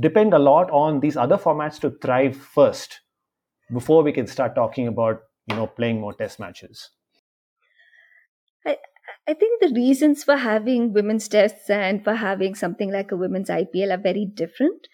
depend 0.00 0.34
a 0.34 0.38
lot 0.38 0.70
on 0.70 1.00
these 1.00 1.16
other 1.16 1.36
formats 1.36 1.80
to 1.80 1.90
thrive 1.90 2.36
first 2.36 3.00
before 3.72 4.02
we 4.02 4.12
can 4.12 4.26
start 4.26 4.54
talking 4.54 4.88
about 4.88 5.22
you 5.46 5.56
know 5.56 5.66
playing 5.66 6.00
more 6.00 6.14
Test 6.14 6.40
matches? 6.40 6.90
I 9.28 9.34
think 9.34 9.60
the 9.60 9.72
reasons 9.74 10.24
for 10.24 10.36
having 10.36 10.92
women's 10.92 11.28
tests 11.28 11.70
and 11.70 12.02
for 12.04 12.14
having 12.14 12.54
something 12.54 12.90
like 12.92 13.12
a 13.12 13.16
women's 13.16 13.50
IPL 13.50 13.92
are 13.92 13.98
very 13.98 14.26
different. 14.26 14.88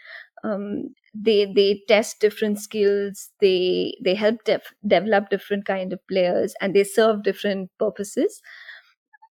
Um, 0.44 0.94
they 1.14 1.52
they 1.52 1.82
test 1.88 2.20
different 2.20 2.58
skills. 2.60 3.30
They 3.40 3.94
they 4.04 4.14
help 4.14 4.44
def- 4.44 4.75
develop 4.87 5.30
different 5.30 5.66
kind 5.66 5.92
of 5.92 6.06
players, 6.08 6.54
and 6.60 6.75
they 6.75 6.84
serve 6.84 7.22
different 7.25 7.70
purposes. 7.78 8.40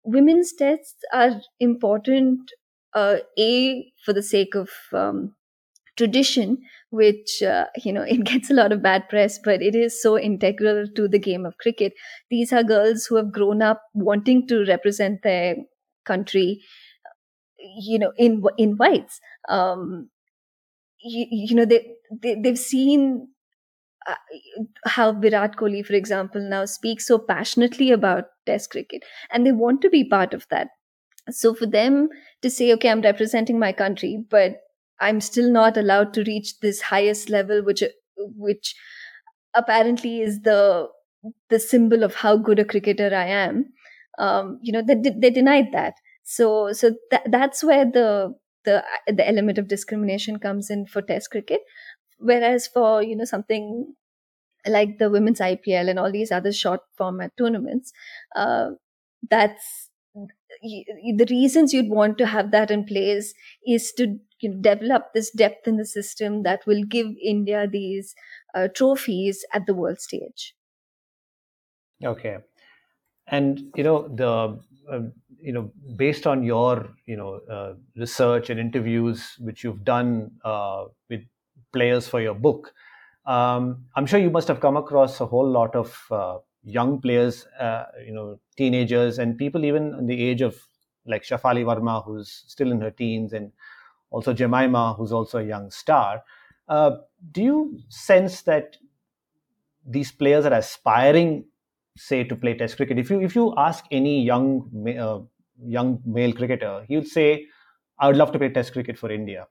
Women's 0.05 0.53
tests 0.53 0.99
are 1.13 1.41
important. 1.61 2.51
Uh, 2.95 3.19
a 3.39 3.91
for 4.05 4.13
the 4.13 4.23
sake 4.23 4.55
of 4.55 4.69
um, 4.93 5.35
tradition 5.97 6.59
which 6.91 7.43
uh, 7.43 7.67
you 7.85 7.93
know 7.93 8.03
it 8.09 8.25
gets 8.25 8.51
a 8.51 8.55
lot 8.55 8.73
of 8.73 8.83
bad 8.83 9.09
press 9.09 9.39
but 9.45 9.63
it 9.63 9.75
is 9.75 10.01
so 10.03 10.19
integral 10.19 10.87
to 10.97 11.09
the 11.09 11.19
game 11.19 11.47
of 11.47 11.59
cricket 11.59 11.93
these 12.31 12.53
are 12.53 12.63
girls 12.65 13.07
who 13.07 13.17
have 13.17 13.33
grown 13.33 13.63
up 13.63 13.83
wanting 13.95 14.47
to 14.47 14.65
represent 14.67 15.23
their 15.23 15.57
country 16.05 16.61
you 17.81 17.99
know 17.99 18.13
in 18.17 18.43
in 18.59 18.77
whites 18.77 19.21
um 19.49 20.09
you, 21.03 21.27
you 21.31 21.55
know 21.57 21.65
they, 21.65 21.95
they 22.23 22.37
they've 22.37 22.59
seen 22.59 23.29
uh, 24.09 24.15
how 24.87 25.13
Virat 25.13 25.57
Kohli, 25.57 25.85
for 25.87 25.95
example, 25.95 26.41
now 26.41 26.65
speaks 26.67 27.07
so 27.09 27.19
passionately 27.19 27.91
about 27.93 28.27
Test 28.47 28.71
cricket, 28.71 29.05
and 29.33 29.47
they 29.47 29.53
want 29.53 29.83
to 29.83 29.91
be 29.91 30.05
part 30.09 30.35
of 30.35 30.47
that. 30.51 30.69
So 31.31 31.55
for 31.55 31.67
them 31.67 32.09
to 32.43 32.51
say, 32.51 32.73
"Okay, 32.75 32.91
I'm 32.91 33.03
representing 33.03 33.59
my 33.59 33.73
country, 33.73 34.25
but 34.31 34.57
I'm 35.03 35.21
still 35.21 35.51
not 35.51 35.77
allowed 35.77 36.15
to 36.15 36.25
reach 36.25 36.61
this 36.61 36.81
highest 36.83 37.31
level, 37.31 37.63
which 37.65 37.83
which 38.17 38.75
apparently 39.55 40.21
is 40.23 40.43
the 40.43 40.89
the 41.49 41.59
symbol 41.59 42.03
of 42.03 42.15
how 42.17 42.37
good 42.37 42.59
a 42.59 42.65
cricketer 42.65 43.15
I 43.15 43.27
am. 43.27 43.73
Um, 44.19 44.59
you 44.63 44.73
know, 44.73 44.83
they 44.83 44.97
they 44.97 45.31
denied 45.31 45.73
that. 45.73 45.95
So 46.25 46.73
so 46.73 46.93
that 47.11 47.25
that's 47.31 47.65
where 47.65 47.85
the 47.85 48.35
the 48.65 48.85
the 49.09 49.27
element 49.29 49.59
of 49.59 49.69
discrimination 49.69 50.39
comes 50.39 50.71
in 50.71 50.87
for 50.87 51.03
Test 51.03 51.31
cricket, 51.31 51.61
whereas 52.19 52.67
for 52.67 53.03
you 53.03 53.17
know 53.17 53.25
something 53.25 53.95
like 54.67 54.99
the 54.99 55.11
women's 55.11 55.41
IPL 55.41 55.89
and 55.89 55.99
all 55.99 56.13
these 56.13 56.33
other 56.33 56.53
short 56.53 56.81
format 56.97 57.33
tournaments, 57.37 57.93
uh, 58.37 58.71
that's 59.31 59.91
the 60.63 61.27
reasons 61.31 61.73
you'd 61.73 61.91
want 61.91 62.19
to 62.19 62.27
have 62.27 62.51
that 62.51 62.71
in 62.71 62.85
place 62.85 63.35
is 63.67 63.93
to 63.93 64.19
you 64.43 64.51
know, 64.51 64.61
develop 64.61 65.13
this 65.15 65.31
depth 65.31 65.67
in 65.69 65.77
the 65.77 65.87
system 65.87 66.43
that 66.45 66.67
will 66.67 66.85
give 66.85 67.09
India 67.23 67.67
these 67.69 68.15
uh, 68.55 68.69
trophies 68.69 69.45
at 69.55 69.67
the 69.67 69.75
world 69.75 70.01
stage. 70.01 70.55
Okay, 72.05 72.39
and 73.29 73.73
you 73.77 73.85
know 73.85 74.09
the 74.09 74.61
uh, 74.91 75.01
you 75.41 75.53
know 75.53 75.73
based 75.97 76.27
on 76.27 76.43
your 76.45 76.95
you 77.07 77.17
know 77.17 77.37
uh, 77.51 77.75
research 77.97 78.51
and 78.51 78.61
interviews 78.61 79.37
which 79.41 79.65
you've 79.65 79.85
done 79.85 80.33
uh, 80.45 80.87
with 81.11 81.23
players 81.73 82.09
for 82.09 82.21
your 82.21 82.35
book, 82.35 82.75
um, 83.27 83.87
I'm 83.97 84.07
sure 84.07 84.21
you 84.21 84.31
must 84.31 84.49
have 84.49 84.61
come 84.61 84.77
across 84.77 85.21
a 85.21 85.27
whole 85.27 85.49
lot 85.49 85.77
of 85.77 86.07
uh, 86.11 86.39
young 86.65 87.01
players, 87.01 87.47
uh, 87.61 87.87
you 88.05 88.13
know, 88.13 88.41
teenagers 88.57 89.19
and 89.19 89.39
people 89.39 89.65
even 89.65 89.95
in 89.95 90.07
the 90.07 90.21
age 90.23 90.43
of 90.43 90.69
like 91.07 91.23
Shafali 91.25 91.65
Verma, 91.65 92.05
who's 92.05 92.45
still 92.49 92.73
in 92.73 92.81
her 92.81 92.91
teens, 92.93 93.33
and 93.33 93.53
also 94.13 94.35
Jemimah, 94.35 94.97
who's 94.97 95.13
also 95.13 95.39
a 95.39 95.45
young 95.45 95.71
star. 95.71 96.23
Uh, 96.69 96.99
do 97.33 97.43
you 97.43 97.79
sense 97.89 98.43
that 98.43 98.77
these 99.87 100.13
players 100.13 100.47
are 100.47 100.53
aspiring, 100.55 101.45
say, 101.97 102.25
to 102.25 102.37
play 102.37 102.55
Test 102.55 102.77
cricket? 102.77 102.99
If 102.99 103.11
you 103.11 103.21
if 103.21 103.35
you 103.35 103.55
ask 103.57 103.85
any 103.91 104.23
young 104.23 104.71
uh, 104.99 105.21
young 105.65 106.01
male 106.05 106.33
cricketer, 106.33 106.85
he'll 106.89 107.05
say, 107.05 107.47
"I 107.99 108.09
would 108.09 108.17
love 108.17 108.33
to 108.33 108.39
play 108.39 108.49
Test 108.51 108.73
cricket 108.73 108.99
for 108.99 109.11
India," 109.11 109.47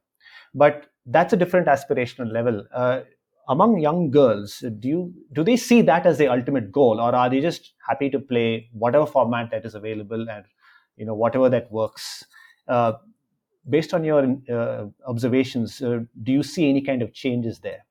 but 0.54 0.88
that's 1.06 1.34
a 1.34 1.38
different 1.38 1.68
aspirational 1.68 2.32
level. 2.32 2.66
Uh, 2.74 3.02
among 3.50 3.80
young 3.80 4.12
girls, 4.12 4.64
do 4.80 4.88
you 4.90 5.14
do 5.34 5.44
they 5.44 5.58
see 5.58 5.82
that 5.84 6.06
as 6.06 6.18
the 6.18 6.28
ultimate 6.28 6.72
goal, 6.72 7.00
or 7.02 7.16
are 7.16 7.30
they 7.30 7.42
just 7.42 7.74
happy 7.88 8.10
to 8.10 8.20
play 8.20 8.70
whatever 8.74 9.06
format 9.06 9.52
that 9.52 9.66
is 9.66 9.76
available 9.76 10.30
and 10.30 10.46
you 10.98 11.06
know 11.06 11.16
whatever 11.16 11.50
that 11.50 11.72
works? 11.72 12.26
Based 13.70 13.94
on 13.94 14.04
your 14.04 14.38
uh, 14.50 14.88
observations, 15.06 15.82
uh, 15.82 16.00
do 16.24 16.32
you 16.32 16.44
see 16.44 16.70
any 16.70 16.82
kind 16.82 17.02
of 17.02 17.14
changes 17.14 17.60
there? 17.60 17.86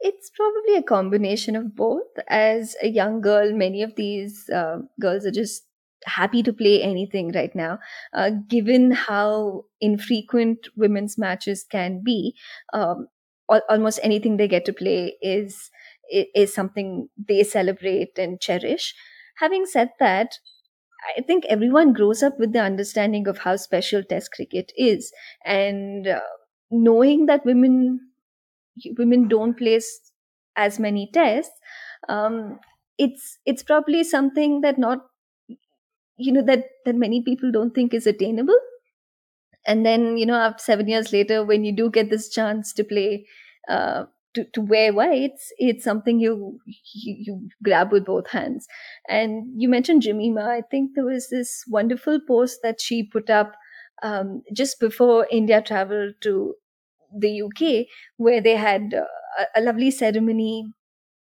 It's 0.00 0.30
probably 0.30 0.76
a 0.76 0.82
combination 0.82 1.56
of 1.56 1.74
both. 1.74 2.06
As 2.28 2.76
a 2.82 2.88
young 2.88 3.20
girl, 3.20 3.52
many 3.52 3.82
of 3.82 3.96
these 3.96 4.48
uh, 4.50 4.78
girls 5.00 5.26
are 5.26 5.32
just 5.32 5.66
happy 6.04 6.42
to 6.44 6.52
play 6.52 6.80
anything 6.82 7.32
right 7.32 7.54
now. 7.54 7.80
Uh, 8.12 8.30
given 8.48 8.92
how 8.92 9.64
infrequent 9.80 10.68
women's 10.76 11.18
matches 11.18 11.64
can 11.68 12.02
be, 12.04 12.36
um, 12.72 13.08
al- 13.50 13.62
almost 13.68 13.98
anything 14.04 14.36
they 14.36 14.46
get 14.46 14.64
to 14.66 14.72
play 14.72 15.16
is 15.20 15.70
is 16.10 16.54
something 16.54 17.08
they 17.18 17.42
celebrate 17.42 18.16
and 18.18 18.40
cherish. 18.40 18.94
Having 19.38 19.66
said 19.66 19.90
that, 19.98 20.38
I 21.16 21.22
think 21.22 21.44
everyone 21.46 21.92
grows 21.92 22.22
up 22.22 22.38
with 22.38 22.52
the 22.52 22.60
understanding 22.60 23.28
of 23.28 23.38
how 23.38 23.56
special 23.56 24.02
Test 24.02 24.32
cricket 24.32 24.72
is, 24.76 25.12
and 25.44 26.06
uh, 26.06 26.20
knowing 26.70 27.26
that 27.26 27.44
women 27.44 28.00
women 28.98 29.28
don't 29.28 29.56
play 29.56 29.80
as 30.56 30.78
many 30.78 31.10
tests, 31.12 31.52
um, 32.08 32.58
it's 32.98 33.38
it's 33.46 33.62
probably 33.62 34.04
something 34.04 34.60
that 34.62 34.78
not 34.78 35.06
you 36.16 36.32
know 36.32 36.42
that 36.42 36.64
that 36.84 36.94
many 36.96 37.22
people 37.22 37.50
don't 37.50 37.74
think 37.74 37.94
is 37.94 38.06
attainable. 38.06 38.58
And 39.66 39.84
then 39.84 40.16
you 40.16 40.26
know, 40.26 40.34
after 40.34 40.62
seven 40.62 40.88
years 40.88 41.12
later, 41.12 41.44
when 41.44 41.64
you 41.64 41.72
do 41.72 41.90
get 41.90 42.10
this 42.10 42.28
chance 42.28 42.72
to 42.74 42.84
play 42.84 43.26
uh, 43.68 44.04
to, 44.34 44.44
to 44.52 44.60
wear 44.60 44.92
whites, 44.92 45.52
it's 45.58 45.84
something 45.84 46.20
you, 46.20 46.60
you, 46.66 47.16
you 47.18 47.48
grab 47.62 47.92
with 47.92 48.04
both 48.04 48.28
hands. 48.30 48.66
And 49.08 49.44
you 49.56 49.68
mentioned 49.68 50.02
Jemimah. 50.02 50.48
I 50.48 50.62
think 50.70 50.92
there 50.94 51.04
was 51.04 51.28
this 51.30 51.64
wonderful 51.68 52.20
post 52.26 52.60
that 52.62 52.80
she 52.80 53.02
put 53.02 53.30
up 53.30 53.54
um, 54.02 54.42
just 54.54 54.78
before 54.78 55.26
India 55.30 55.62
traveled 55.62 56.14
to 56.22 56.54
the 57.16 57.42
UK, 57.42 57.86
where 58.16 58.40
they 58.40 58.56
had 58.56 58.94
uh, 58.94 59.44
a, 59.56 59.60
lovely 59.60 59.90
ceremony 59.90 60.72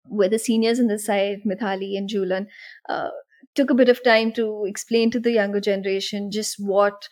where 0.06 0.30
the 0.30 0.40
seniors 0.40 0.80
in 0.80 0.88
the 0.88 0.98
side, 0.98 1.40
Mithali 1.46 1.98
and 1.98 2.10
Jhulan, 2.10 2.48
uh, 2.90 3.10
took 3.56 3.70
a 3.70 3.76
bit 3.76 3.90
of 3.90 4.04
time 4.04 4.32
to 4.34 4.66
explain 4.66 5.12
to 5.12 5.20
the 5.20 5.32
younger 5.32 5.60
generation 5.60 6.32
just 6.32 6.56
what 6.60 7.08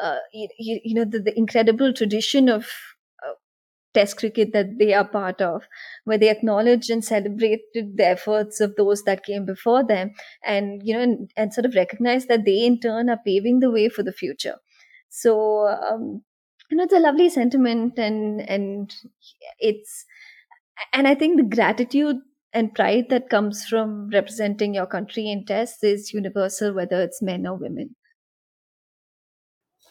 uh, 0.00 0.18
you, 0.32 0.48
you, 0.58 0.94
know 0.94 1.04
the, 1.04 1.18
the 1.18 1.36
incredible 1.36 1.92
tradition 1.92 2.48
of 2.48 2.68
Test 3.94 4.18
cricket 4.18 4.52
that 4.52 4.78
they 4.78 4.92
are 4.94 5.06
part 5.08 5.40
of, 5.40 5.64
where 6.04 6.18
they 6.18 6.28
acknowledged 6.30 6.90
and 6.90 7.04
celebrated 7.04 7.96
the 7.96 8.06
efforts 8.06 8.60
of 8.60 8.76
those 8.76 9.02
that 9.04 9.24
came 9.24 9.44
before 9.46 9.84
them, 9.84 10.12
and 10.44 10.82
you 10.86 10.94
know, 10.94 11.00
and, 11.00 11.30
and 11.36 11.54
sort 11.54 11.64
of 11.66 11.74
recognize 11.74 12.26
that 12.26 12.44
they 12.44 12.64
in 12.64 12.78
turn 12.80 13.08
are 13.10 13.20
paving 13.24 13.60
the 13.60 13.70
way 13.70 13.88
for 13.88 14.02
the 14.02 14.12
future. 14.12 14.56
So, 15.08 15.68
um, 15.68 16.22
you 16.70 16.76
know, 16.76 16.84
it's 16.84 16.92
a 16.92 16.98
lovely 17.00 17.30
sentiment, 17.30 17.98
and 17.98 18.40
and 18.48 18.94
it's, 19.58 20.04
and 20.92 21.08
I 21.08 21.14
think 21.14 21.36
the 21.38 21.56
gratitude 21.56 22.16
and 22.52 22.74
pride 22.74 23.06
that 23.10 23.30
comes 23.30 23.66
from 23.66 24.10
representing 24.10 24.74
your 24.74 24.86
country 24.86 25.30
in 25.30 25.46
tests 25.46 25.84
is 25.84 26.12
universal, 26.12 26.72
whether 26.74 27.02
it's 27.02 27.22
men 27.22 27.46
or 27.46 27.56
women 27.56 27.96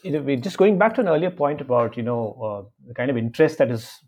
you 0.03 0.11
know, 0.11 0.35
just 0.35 0.57
going 0.57 0.77
back 0.77 0.95
to 0.95 1.01
an 1.01 1.07
earlier 1.07 1.31
point 1.31 1.61
about 1.61 1.97
you 1.97 2.03
know 2.03 2.33
uh, 2.41 2.69
the 2.87 2.93
kind 2.93 3.09
of 3.09 3.17
interest 3.17 3.57
that 3.57 3.71
is 3.71 3.99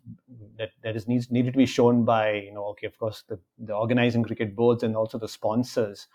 that 0.58 0.70
that 0.82 0.96
is 0.96 1.08
needs 1.08 1.30
needed 1.30 1.52
to 1.52 1.58
be 1.58 1.66
shown 1.66 2.04
by 2.04 2.32
you 2.32 2.52
know 2.52 2.64
okay 2.66 2.86
of 2.86 2.98
course 2.98 3.24
the, 3.28 3.38
the 3.58 3.74
organizing 3.74 4.22
cricket 4.22 4.54
boards 4.54 4.82
and 4.82 4.96
also 4.96 5.18
the 5.18 5.28
sponsors. 5.28 6.06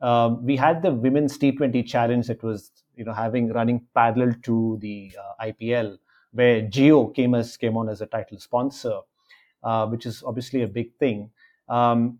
Um, 0.00 0.44
we 0.44 0.56
had 0.56 0.82
the 0.82 0.92
women's 0.92 1.38
T20 1.38 1.86
challenge 1.86 2.26
that 2.26 2.42
was 2.42 2.70
you 2.96 3.04
know 3.04 3.12
having 3.12 3.52
running 3.52 3.86
parallel 3.94 4.34
to 4.42 4.78
the 4.80 5.12
uh, 5.18 5.44
IPL, 5.46 5.98
where 6.32 6.62
Jio 6.62 7.14
came 7.14 7.34
as 7.34 7.56
came 7.56 7.76
on 7.76 7.88
as 7.88 8.00
a 8.00 8.06
title 8.06 8.38
sponsor, 8.38 9.00
uh, 9.62 9.86
which 9.86 10.06
is 10.06 10.22
obviously 10.24 10.62
a 10.62 10.68
big 10.68 10.94
thing. 10.98 11.30
Um, 11.68 12.18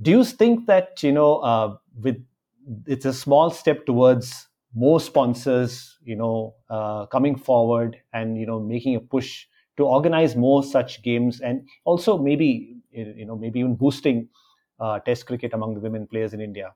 do 0.00 0.10
you 0.10 0.24
think 0.24 0.66
that 0.66 1.02
you 1.02 1.12
know 1.12 1.38
uh, 1.38 1.76
with 2.00 2.24
it's 2.86 3.04
a 3.04 3.12
small 3.12 3.50
step 3.50 3.86
towards 3.86 4.48
more 4.74 5.00
sponsors, 5.00 5.98
you 6.04 6.16
know, 6.16 6.54
uh, 6.68 7.06
coming 7.06 7.36
forward 7.36 8.00
and 8.12 8.38
you 8.38 8.46
know 8.46 8.60
making 8.60 8.94
a 8.96 9.00
push 9.00 9.46
to 9.76 9.84
organize 9.84 10.36
more 10.36 10.62
such 10.62 11.02
games, 11.02 11.40
and 11.40 11.68
also 11.84 12.18
maybe 12.18 12.76
you 12.92 13.24
know 13.26 13.36
maybe 13.36 13.60
even 13.60 13.76
boosting 13.76 14.28
uh, 14.78 14.98
Test 15.00 15.26
cricket 15.26 15.52
among 15.52 15.74
the 15.74 15.80
women 15.80 16.06
players 16.06 16.32
in 16.34 16.40
India. 16.40 16.74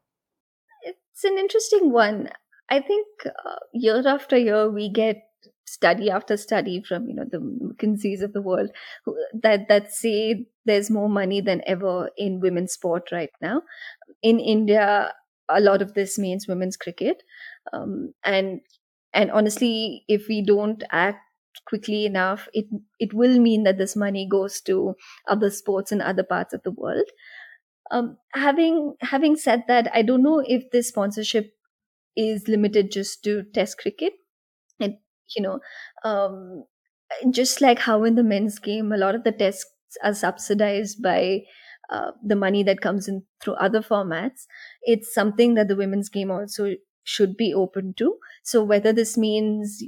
It's 0.82 1.24
an 1.24 1.38
interesting 1.38 1.92
one. 1.92 2.30
I 2.70 2.80
think 2.80 3.06
uh, 3.26 3.56
year 3.72 4.02
after 4.06 4.36
year 4.36 4.70
we 4.70 4.88
get 4.88 5.22
study 5.66 6.10
after 6.10 6.36
study 6.36 6.82
from 6.82 7.08
you 7.08 7.14
know 7.14 7.24
the 7.30 7.38
McKinseys 7.38 8.22
of 8.22 8.32
the 8.32 8.42
world 8.42 8.70
that 9.42 9.68
that 9.68 9.92
say 9.92 10.46
there's 10.64 10.90
more 10.90 11.08
money 11.08 11.40
than 11.40 11.62
ever 11.66 12.10
in 12.16 12.40
women's 12.40 12.72
sport 12.72 13.10
right 13.12 13.30
now. 13.40 13.62
In 14.22 14.40
India, 14.40 15.14
a 15.48 15.60
lot 15.60 15.82
of 15.82 15.94
this 15.94 16.18
means 16.18 16.48
women's 16.48 16.76
cricket, 16.76 17.22
um, 17.73 18.14
and 18.25 18.61
and 19.12 19.30
honestly, 19.30 20.04
if 20.09 20.26
we 20.28 20.44
don't 20.44 20.83
act 20.90 21.21
quickly 21.66 22.04
enough, 22.04 22.49
it 22.52 22.66
it 22.99 23.14
will 23.14 23.38
mean 23.38 23.62
that 23.64 23.78
this 23.78 23.97
money 23.97 24.26
goes 24.28 24.61
to 24.62 24.94
other 25.28 25.50
sports 25.50 25.92
in 25.92 26.00
other 26.00 26.25
parts 26.25 26.52
of 26.54 26.62
the 26.62 26.73
world. 26.73 27.09
Um, 27.90 28.16
having 28.33 28.94
having 29.00 29.37
said 29.37 29.64
that, 29.68 29.90
I 29.94 30.02
don't 30.02 30.23
know 30.23 30.42
if 30.47 30.71
this 30.71 30.88
sponsorship 30.88 31.54
is 32.16 32.49
limited 32.49 32.92
just 32.92 33.25
to 33.25 33.44
Test 33.54 33.78
cricket. 33.78 34.14
And 34.80 34.97
you 35.37 35.42
know, 35.42 35.61
um, 36.04 36.64
just 37.30 37.61
like 37.61 37.78
how 37.80 38.04
in 38.04 38.14
the 38.14 38.23
men's 38.25 38.59
game, 38.59 38.92
a 38.92 38.97
lot 38.97 39.14
of 39.14 39.25
the 39.25 39.33
tests 39.33 39.66
are 40.02 40.14
subsidized 40.14 41.02
by 41.02 41.42
uh, 41.90 42.12
the 42.25 42.37
money 42.37 42.62
that 42.64 42.80
comes 42.80 43.09
in 43.09 43.25
through 43.40 43.54
other 43.54 43.80
formats. 43.83 44.47
It's 44.83 45.12
something 45.14 45.54
that 45.54 45.68
the 45.68 45.76
women's 45.76 46.09
game 46.09 46.30
also 46.30 46.75
should 47.04 47.37
be 47.37 47.54
open 47.54 47.94
to. 47.99 48.18
So 48.42 48.64
whether 48.64 48.92
this 48.92 49.16
means 49.16 49.82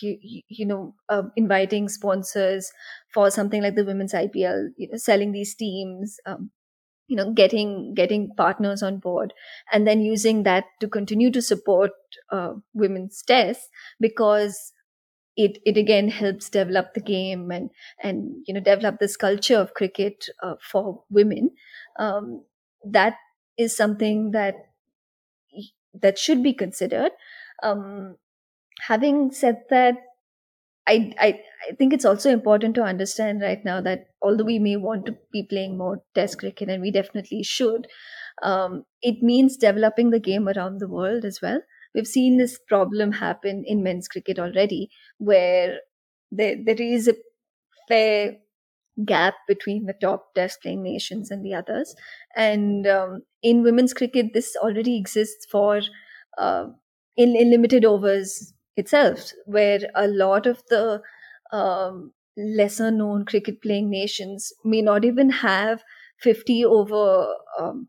you, 0.00 0.18
you 0.48 0.66
know 0.66 0.94
uh, 1.08 1.24
inviting 1.36 1.88
sponsors 1.88 2.70
for 3.12 3.30
something 3.30 3.62
like 3.62 3.74
the 3.74 3.84
women's 3.84 4.14
IPL, 4.14 4.68
you 4.76 4.88
know, 4.88 4.96
selling 4.96 5.32
these 5.32 5.54
teams, 5.54 6.18
um, 6.26 6.50
you 7.08 7.16
know 7.16 7.32
getting 7.32 7.94
getting 7.94 8.30
partners 8.36 8.82
on 8.82 8.98
board 8.98 9.34
and 9.72 9.86
then 9.86 10.00
using 10.02 10.44
that 10.44 10.64
to 10.80 10.88
continue 10.88 11.30
to 11.30 11.42
support 11.42 11.92
uh, 12.30 12.54
women's 12.74 13.22
tests 13.22 13.68
because 14.00 14.72
it 15.36 15.58
it 15.64 15.76
again 15.76 16.08
helps 16.08 16.48
develop 16.50 16.94
the 16.94 17.00
game 17.00 17.50
and 17.50 17.70
and 18.02 18.44
you 18.46 18.54
know 18.54 18.60
develop 18.60 18.98
this 18.98 19.16
culture 19.16 19.56
of 19.56 19.74
cricket 19.74 20.26
uh, 20.42 20.54
for 20.62 21.02
women 21.10 21.50
um, 21.98 22.44
that 22.84 23.14
is 23.58 23.76
something 23.76 24.30
that 24.32 24.54
that 25.94 26.18
should 26.18 26.42
be 26.42 26.52
considered 26.52 27.12
um, 27.62 28.16
having 28.82 29.30
said 29.32 29.62
that 29.70 29.96
I, 30.86 31.14
I 31.18 31.40
I 31.70 31.74
think 31.76 31.92
it's 31.92 32.04
also 32.06 32.30
important 32.30 32.74
to 32.76 32.82
understand 32.82 33.42
right 33.42 33.62
now 33.64 33.80
that 33.82 34.06
although 34.22 34.44
we 34.44 34.58
may 34.58 34.76
want 34.76 35.06
to 35.06 35.16
be 35.32 35.42
playing 35.44 35.76
more 35.76 36.02
Test 36.14 36.38
cricket, 36.38 36.68
and 36.70 36.80
we 36.82 36.90
definitely 36.90 37.42
should, 37.42 37.86
um, 38.42 38.84
it 39.02 39.22
means 39.22 39.56
developing 39.58 40.10
the 40.10 40.20
game 40.20 40.48
around 40.48 40.78
the 40.80 40.88
world 40.88 41.24
as 41.24 41.40
well. 41.42 41.60
We've 41.94 42.06
seen 42.06 42.38
this 42.38 42.58
problem 42.68 43.12
happen 43.12 43.64
in 43.66 43.82
men's 43.82 44.08
cricket 44.08 44.38
already, 44.38 44.90
where 45.18 45.80
there 46.32 46.56
there 46.64 46.80
is 46.80 47.08
a 47.08 47.14
fair 47.88 48.36
gap 49.04 49.34
between 49.48 49.86
the 49.86 49.94
top 49.94 50.34
Test 50.34 50.62
playing 50.62 50.82
nations 50.82 51.30
and 51.30 51.44
the 51.44 51.54
others, 51.54 51.94
and 52.36 52.86
um, 52.86 53.22
in 53.42 53.62
women's 53.62 53.94
cricket, 53.94 54.32
this 54.34 54.56
already 54.56 54.96
exists 54.98 55.46
for 55.50 55.80
uh, 56.38 56.66
in, 57.16 57.36
in 57.36 57.50
limited 57.50 57.84
overs 57.84 58.52
itself, 58.76 59.32
where 59.46 59.80
a 59.94 60.08
lot 60.08 60.46
of 60.46 60.62
the 60.68 61.02
um, 61.52 62.12
lesser 62.36 62.90
known 62.90 63.24
cricket 63.24 63.60
playing 63.62 63.90
nations 63.90 64.52
may 64.64 64.80
not 64.82 65.04
even 65.04 65.30
have 65.30 65.82
50 66.18 66.64
over 66.64 67.34
um, 67.58 67.88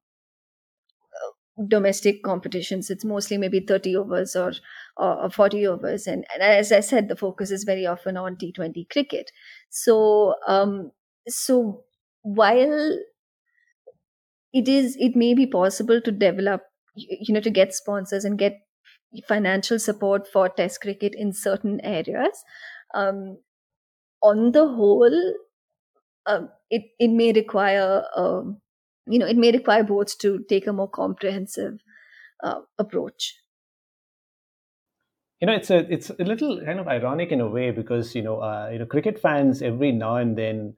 domestic 1.67 2.23
competitions. 2.23 2.89
It's 2.89 3.05
mostly 3.05 3.37
maybe 3.37 3.59
30 3.59 3.95
overs 3.95 4.35
or, 4.35 4.53
or 4.97 5.29
40 5.29 5.67
overs. 5.67 6.07
And, 6.07 6.25
and, 6.33 6.43
as 6.43 6.71
I 6.71 6.79
said, 6.79 7.07
the 7.07 7.15
focus 7.15 7.51
is 7.51 7.63
very 7.63 7.85
often 7.85 8.17
on 8.17 8.35
T20 8.35 8.89
cricket. 8.89 9.31
So, 9.69 10.35
um, 10.47 10.91
so 11.27 11.83
while 12.23 12.97
it 14.53 14.67
is, 14.67 14.97
it 14.99 15.15
may 15.15 15.33
be 15.33 15.45
possible 15.47 16.01
to 16.01 16.11
develop, 16.11 16.63
you 16.95 17.33
know, 17.33 17.39
to 17.39 17.49
get 17.49 17.73
sponsors 17.73 18.25
and 18.25 18.37
get 18.37 18.59
financial 19.27 19.79
support 19.79 20.27
for 20.27 20.49
test 20.49 20.81
cricket 20.81 21.13
in 21.15 21.33
certain 21.33 21.79
areas. 21.81 22.43
Um, 22.93 23.37
on 24.21 24.51
the 24.51 24.67
whole, 24.67 25.33
uh, 26.25 26.41
it 26.69 26.83
it 26.99 27.09
may 27.09 27.33
require 27.33 28.03
um, 28.15 28.61
you 29.07 29.19
know 29.19 29.25
it 29.27 29.37
may 29.37 29.51
require 29.51 29.83
boards 29.83 30.15
to 30.15 30.43
take 30.49 30.67
a 30.67 30.73
more 30.73 30.89
comprehensive 30.89 31.79
uh, 32.43 32.61
approach. 32.77 33.35
You 35.39 35.47
know, 35.47 35.53
it's 35.53 35.71
a 35.71 35.91
it's 35.91 36.09
a 36.11 36.23
little 36.23 36.63
kind 36.63 36.79
of 36.79 36.87
ironic 36.87 37.31
in 37.31 37.41
a 37.41 37.47
way 37.47 37.71
because 37.71 38.13
you 38.13 38.21
know 38.21 38.41
uh, 38.41 38.69
you 38.71 38.79
know 38.79 38.85
cricket 38.85 39.19
fans 39.19 39.61
every 39.61 39.91
now 39.91 40.17
and 40.17 40.37
then 40.37 40.75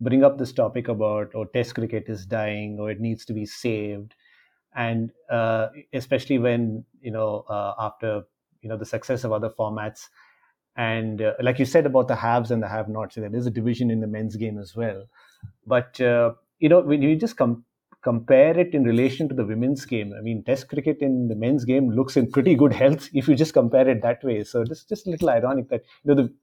bring 0.00 0.22
up 0.22 0.38
this 0.38 0.52
topic 0.52 0.88
about 0.88 1.32
oh 1.34 1.44
Test 1.44 1.74
cricket 1.74 2.04
is 2.08 2.26
dying 2.26 2.78
or 2.78 2.90
it 2.90 3.00
needs 3.00 3.24
to 3.24 3.32
be 3.32 3.44
saved, 3.44 4.14
and 4.74 5.12
uh, 5.30 5.68
especially 5.92 6.38
when 6.38 6.84
you 7.00 7.10
know 7.10 7.44
uh, 7.48 7.74
after 7.78 8.22
you 8.62 8.68
know 8.68 8.76
the 8.76 8.86
success 8.86 9.24
of 9.24 9.32
other 9.32 9.50
formats 9.50 10.08
and 10.76 11.22
uh, 11.22 11.34
like 11.40 11.58
you 11.58 11.64
said 11.64 11.86
about 11.86 12.08
the 12.08 12.16
haves 12.16 12.50
and 12.50 12.62
the 12.62 12.68
have-nots, 12.68 13.14
there 13.14 13.34
is 13.34 13.46
a 13.46 13.50
division 13.50 13.90
in 13.90 14.00
the 14.00 14.06
men's 14.06 14.36
game 14.36 14.58
as 14.58 14.74
well. 14.74 15.06
But 15.66 16.00
uh, 16.00 16.34
you 16.58 16.68
know, 16.68 16.80
when 16.80 17.02
you 17.02 17.16
just 17.16 17.36
com- 17.36 17.64
compare 18.02 18.58
it 18.58 18.74
in 18.74 18.84
relation 18.84 19.28
to 19.28 19.34
the 19.34 19.44
women's 19.44 19.84
game, 19.84 20.14
I 20.16 20.20
mean, 20.20 20.44
Test 20.44 20.68
cricket 20.68 20.98
in 21.00 21.28
the 21.28 21.34
men's 21.34 21.64
game 21.64 21.90
looks 21.90 22.16
in 22.16 22.30
pretty 22.30 22.54
good 22.54 22.72
health 22.72 23.08
if 23.14 23.28
you 23.28 23.34
just 23.34 23.54
compare 23.54 23.88
it 23.88 24.02
that 24.02 24.22
way. 24.22 24.44
So 24.44 24.62
it's 24.62 24.84
just 24.84 25.06
a 25.06 25.10
little 25.10 25.30
ironic 25.30 25.68
that 25.70 25.82
you 26.04 26.14
know 26.14 26.22
the 26.22 26.34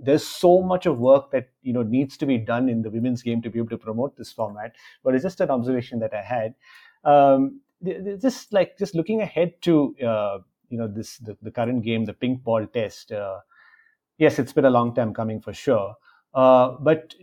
there's 0.00 0.26
so 0.26 0.60
much 0.60 0.86
of 0.86 0.98
work 0.98 1.30
that 1.30 1.50
you 1.62 1.72
know 1.72 1.82
needs 1.82 2.16
to 2.18 2.26
be 2.26 2.38
done 2.38 2.68
in 2.68 2.82
the 2.82 2.90
women's 2.90 3.22
game 3.22 3.40
to 3.42 3.50
be 3.50 3.58
able 3.58 3.68
to 3.68 3.78
promote 3.78 4.16
this 4.16 4.32
format. 4.32 4.74
But 5.04 5.14
it's 5.14 5.24
just 5.24 5.40
an 5.40 5.50
observation 5.50 6.00
that 6.00 6.14
I 6.14 6.22
had. 6.22 6.54
Um, 7.04 7.60
just 8.20 8.52
like 8.52 8.76
just 8.76 8.94
looking 8.94 9.22
ahead 9.22 9.60
to 9.62 9.94
uh, 10.04 10.38
you 10.68 10.78
know 10.78 10.88
this 10.88 11.18
the, 11.18 11.36
the, 11.42 11.50
current 11.50 11.84
game, 11.84 12.04
the 12.04 12.12
pink 12.12 12.42
ball 12.42 12.66
test. 12.66 13.12
Uh, 13.12 13.38
yes, 14.18 14.38
it's 14.38 14.52
been 14.52 14.64
a 14.64 14.70
long 14.70 14.94
time 14.94 15.14
coming 15.14 15.40
for 15.40 15.52
sure. 15.52 15.94
Uh, 16.34 16.72
but 16.80 17.14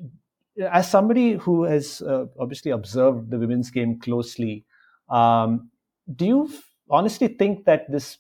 as 0.59 0.89
somebody 0.89 1.33
who 1.33 1.63
has 1.63 2.01
uh, 2.01 2.25
obviously 2.39 2.71
observed 2.71 3.29
the 3.29 3.37
women's 3.37 3.71
game 3.71 3.99
closely, 3.99 4.65
um, 5.09 5.69
do 6.15 6.25
you 6.25 6.53
honestly 6.89 7.27
think 7.27 7.65
that 7.65 7.91
this 7.91 8.17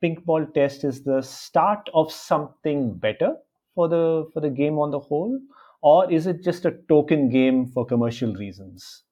pink 0.00 0.24
ball 0.24 0.46
test 0.46 0.84
is 0.84 1.02
the 1.02 1.22
start 1.22 1.88
of 1.94 2.12
something 2.12 2.94
better 2.94 3.36
for 3.74 3.88
the 3.88 4.28
for 4.32 4.40
the 4.40 4.50
game 4.50 4.78
on 4.78 4.90
the 4.90 4.98
whole, 4.98 5.38
or 5.82 6.10
is 6.10 6.26
it 6.26 6.42
just 6.42 6.64
a 6.64 6.72
token 6.88 7.28
game 7.28 7.66
for 7.66 7.86
commercial 7.86 8.34
reasons? 8.34 9.04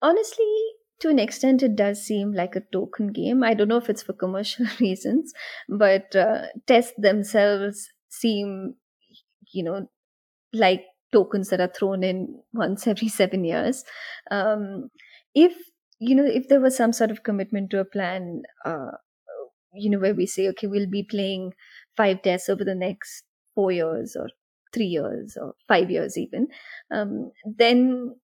Honestly, 0.00 0.76
to 1.00 1.08
an 1.08 1.18
extent 1.18 1.62
it 1.62 1.76
does 1.76 2.02
seem 2.02 2.32
like 2.32 2.56
a 2.56 2.62
token 2.72 3.08
game 3.08 3.42
i 3.42 3.52
don't 3.52 3.68
know 3.68 3.76
if 3.76 3.90
it's 3.90 4.02
for 4.02 4.12
commercial 4.12 4.66
reasons 4.80 5.32
but 5.68 6.14
uh, 6.16 6.46
tests 6.66 6.94
themselves 6.96 7.90
seem 8.08 8.74
you 9.52 9.62
know 9.62 9.88
like 10.52 10.84
tokens 11.12 11.48
that 11.50 11.60
are 11.60 11.72
thrown 11.76 12.02
in 12.02 12.42
once 12.52 12.86
every 12.86 13.08
seven 13.20 13.44
years 13.44 13.84
um, 14.30 14.88
if 15.34 15.54
you 15.98 16.14
know 16.14 16.24
if 16.24 16.48
there 16.48 16.60
was 16.60 16.76
some 16.76 16.92
sort 16.92 17.10
of 17.10 17.22
commitment 17.22 17.70
to 17.70 17.80
a 17.80 17.84
plan 17.84 18.42
uh, 18.64 18.90
you 19.74 19.90
know 19.90 19.98
where 19.98 20.14
we 20.14 20.26
say 20.26 20.48
okay 20.48 20.66
we'll 20.66 20.88
be 20.88 21.02
playing 21.02 21.52
five 21.96 22.22
tests 22.22 22.48
over 22.48 22.64
the 22.64 22.74
next 22.74 23.24
four 23.54 23.72
years 23.72 24.16
or 24.18 24.28
three 24.72 24.86
years 24.86 25.36
or 25.40 25.54
five 25.68 25.90
years 25.90 26.16
even 26.18 26.48
um, 26.90 27.30
then 27.44 28.14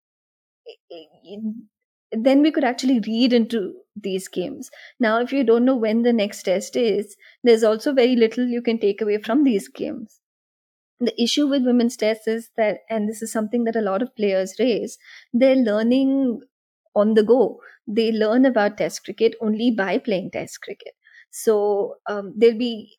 then 2.13 2.43
we 2.43 2.51
could 2.51 2.65
actually 2.65 3.01
read 3.01 3.33
into 3.35 3.75
these 3.97 4.29
games. 4.29 4.71
Now, 5.01 5.21
if 5.21 5.33
you 5.33 5.45
don't 5.45 5.65
know 5.65 5.77
when 5.77 6.03
the 6.03 6.13
next 6.13 6.43
test 6.45 6.77
is, 6.77 7.17
there's 7.43 7.65
also 7.65 7.93
very 7.93 8.17
little 8.17 8.47
you 8.47 8.63
can 8.63 8.79
take 8.79 9.01
away 9.03 9.19
from 9.19 9.45
these 9.45 9.69
games. 9.69 10.21
The 11.03 11.21
issue 11.23 11.49
with 11.49 11.65
women's 11.67 11.97
tests 11.97 12.29
is 12.29 12.51
that, 12.57 12.81
and 12.89 13.09
this 13.09 13.23
is 13.23 13.33
something 13.33 13.65
that 13.65 13.77
a 13.77 13.81
lot 13.83 14.03
of 14.03 14.15
players 14.17 14.55
raise, 14.59 14.99
they're 15.33 15.57
learning 15.57 16.41
on 16.95 17.15
the 17.15 17.23
go. 17.25 17.61
They 17.87 18.13
learn 18.13 18.45
about 18.45 18.79
test 18.79 19.05
cricket 19.05 19.35
only 19.41 19.71
by 19.71 19.99
playing 19.99 20.31
test 20.31 20.61
cricket. 20.63 20.95
So 21.31 21.97
um, 22.09 22.35
there'll 22.37 22.59
be. 22.59 22.95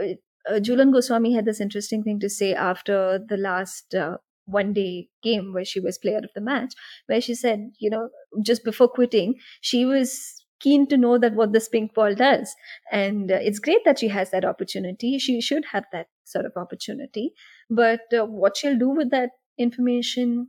Uh, 0.00 0.14
uh, 0.48 0.60
Goswami 0.60 1.34
had 1.34 1.44
this 1.44 1.60
interesting 1.60 2.02
thing 2.02 2.20
to 2.20 2.30
say 2.30 2.54
after 2.54 3.18
the 3.28 3.36
last 3.36 3.94
uh, 3.94 4.16
one 4.46 4.72
day 4.72 5.08
game 5.22 5.52
where 5.52 5.64
she 5.64 5.78
was 5.80 5.98
player 5.98 6.18
of 6.18 6.30
the 6.34 6.40
match, 6.40 6.72
where 7.06 7.20
she 7.20 7.34
said, 7.34 7.72
you 7.78 7.90
know, 7.90 8.08
just 8.42 8.64
before 8.64 8.88
quitting, 8.88 9.34
she 9.60 9.84
was 9.84 10.37
keen 10.60 10.86
to 10.88 10.96
know 10.96 11.18
that 11.18 11.34
what 11.34 11.52
this 11.52 11.68
pink 11.68 11.94
ball 11.94 12.14
does. 12.14 12.54
And 12.92 13.30
uh, 13.30 13.38
it's 13.40 13.58
great 13.58 13.84
that 13.84 13.98
she 13.98 14.08
has 14.08 14.30
that 14.30 14.44
opportunity. 14.44 15.18
She 15.18 15.40
should 15.40 15.64
have 15.72 15.84
that 15.92 16.06
sort 16.24 16.46
of 16.46 16.52
opportunity. 16.56 17.32
But 17.70 18.00
uh, 18.12 18.24
what 18.24 18.56
she'll 18.56 18.78
do 18.78 18.90
with 18.90 19.10
that 19.10 19.30
information 19.58 20.48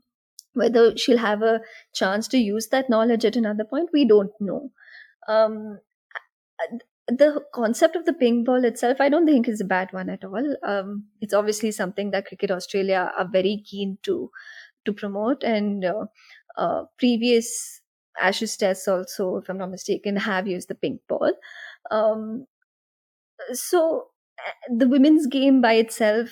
whether 0.53 0.97
she'll 0.97 1.17
have 1.17 1.41
a 1.41 1.61
chance 1.93 2.27
to 2.27 2.37
use 2.37 2.67
that 2.69 2.89
knowledge 2.89 3.23
at 3.23 3.35
another 3.35 3.63
point 3.63 3.89
we 3.93 4.05
don't 4.05 4.31
know. 4.39 4.71
Um, 5.27 5.79
the 7.07 7.41
concept 7.53 7.95
of 7.95 8.05
the 8.05 8.13
pink 8.13 8.45
ball 8.45 8.63
itself, 8.63 8.97
I 8.99 9.09
don't 9.09 9.25
think 9.25 9.47
is 9.47 9.61
a 9.61 9.65
bad 9.65 9.91
one 9.91 10.09
at 10.09 10.23
all. 10.23 10.55
Um, 10.63 11.05
it's 11.21 11.33
obviously 11.33 11.71
something 11.71 12.11
that 12.11 12.27
Cricket 12.27 12.51
Australia 12.51 13.11
are 13.17 13.27
very 13.31 13.63
keen 13.65 13.97
to 14.03 14.29
to 14.85 14.93
promote, 14.93 15.43
and 15.43 15.83
uh, 15.83 16.05
uh, 16.57 16.83
previous 16.97 17.78
Ashes 18.19 18.57
tests 18.57 18.87
also, 18.87 19.37
if 19.37 19.49
I'm 19.49 19.57
not 19.57 19.71
mistaken, 19.71 20.15
have 20.17 20.47
used 20.47 20.67
the 20.69 20.75
pink 20.75 21.01
ball. 21.07 21.31
Um, 21.91 22.45
so 23.53 24.07
uh, 24.45 24.51
the 24.75 24.87
women's 24.87 25.27
game 25.27 25.61
by 25.61 25.73
itself 25.73 26.29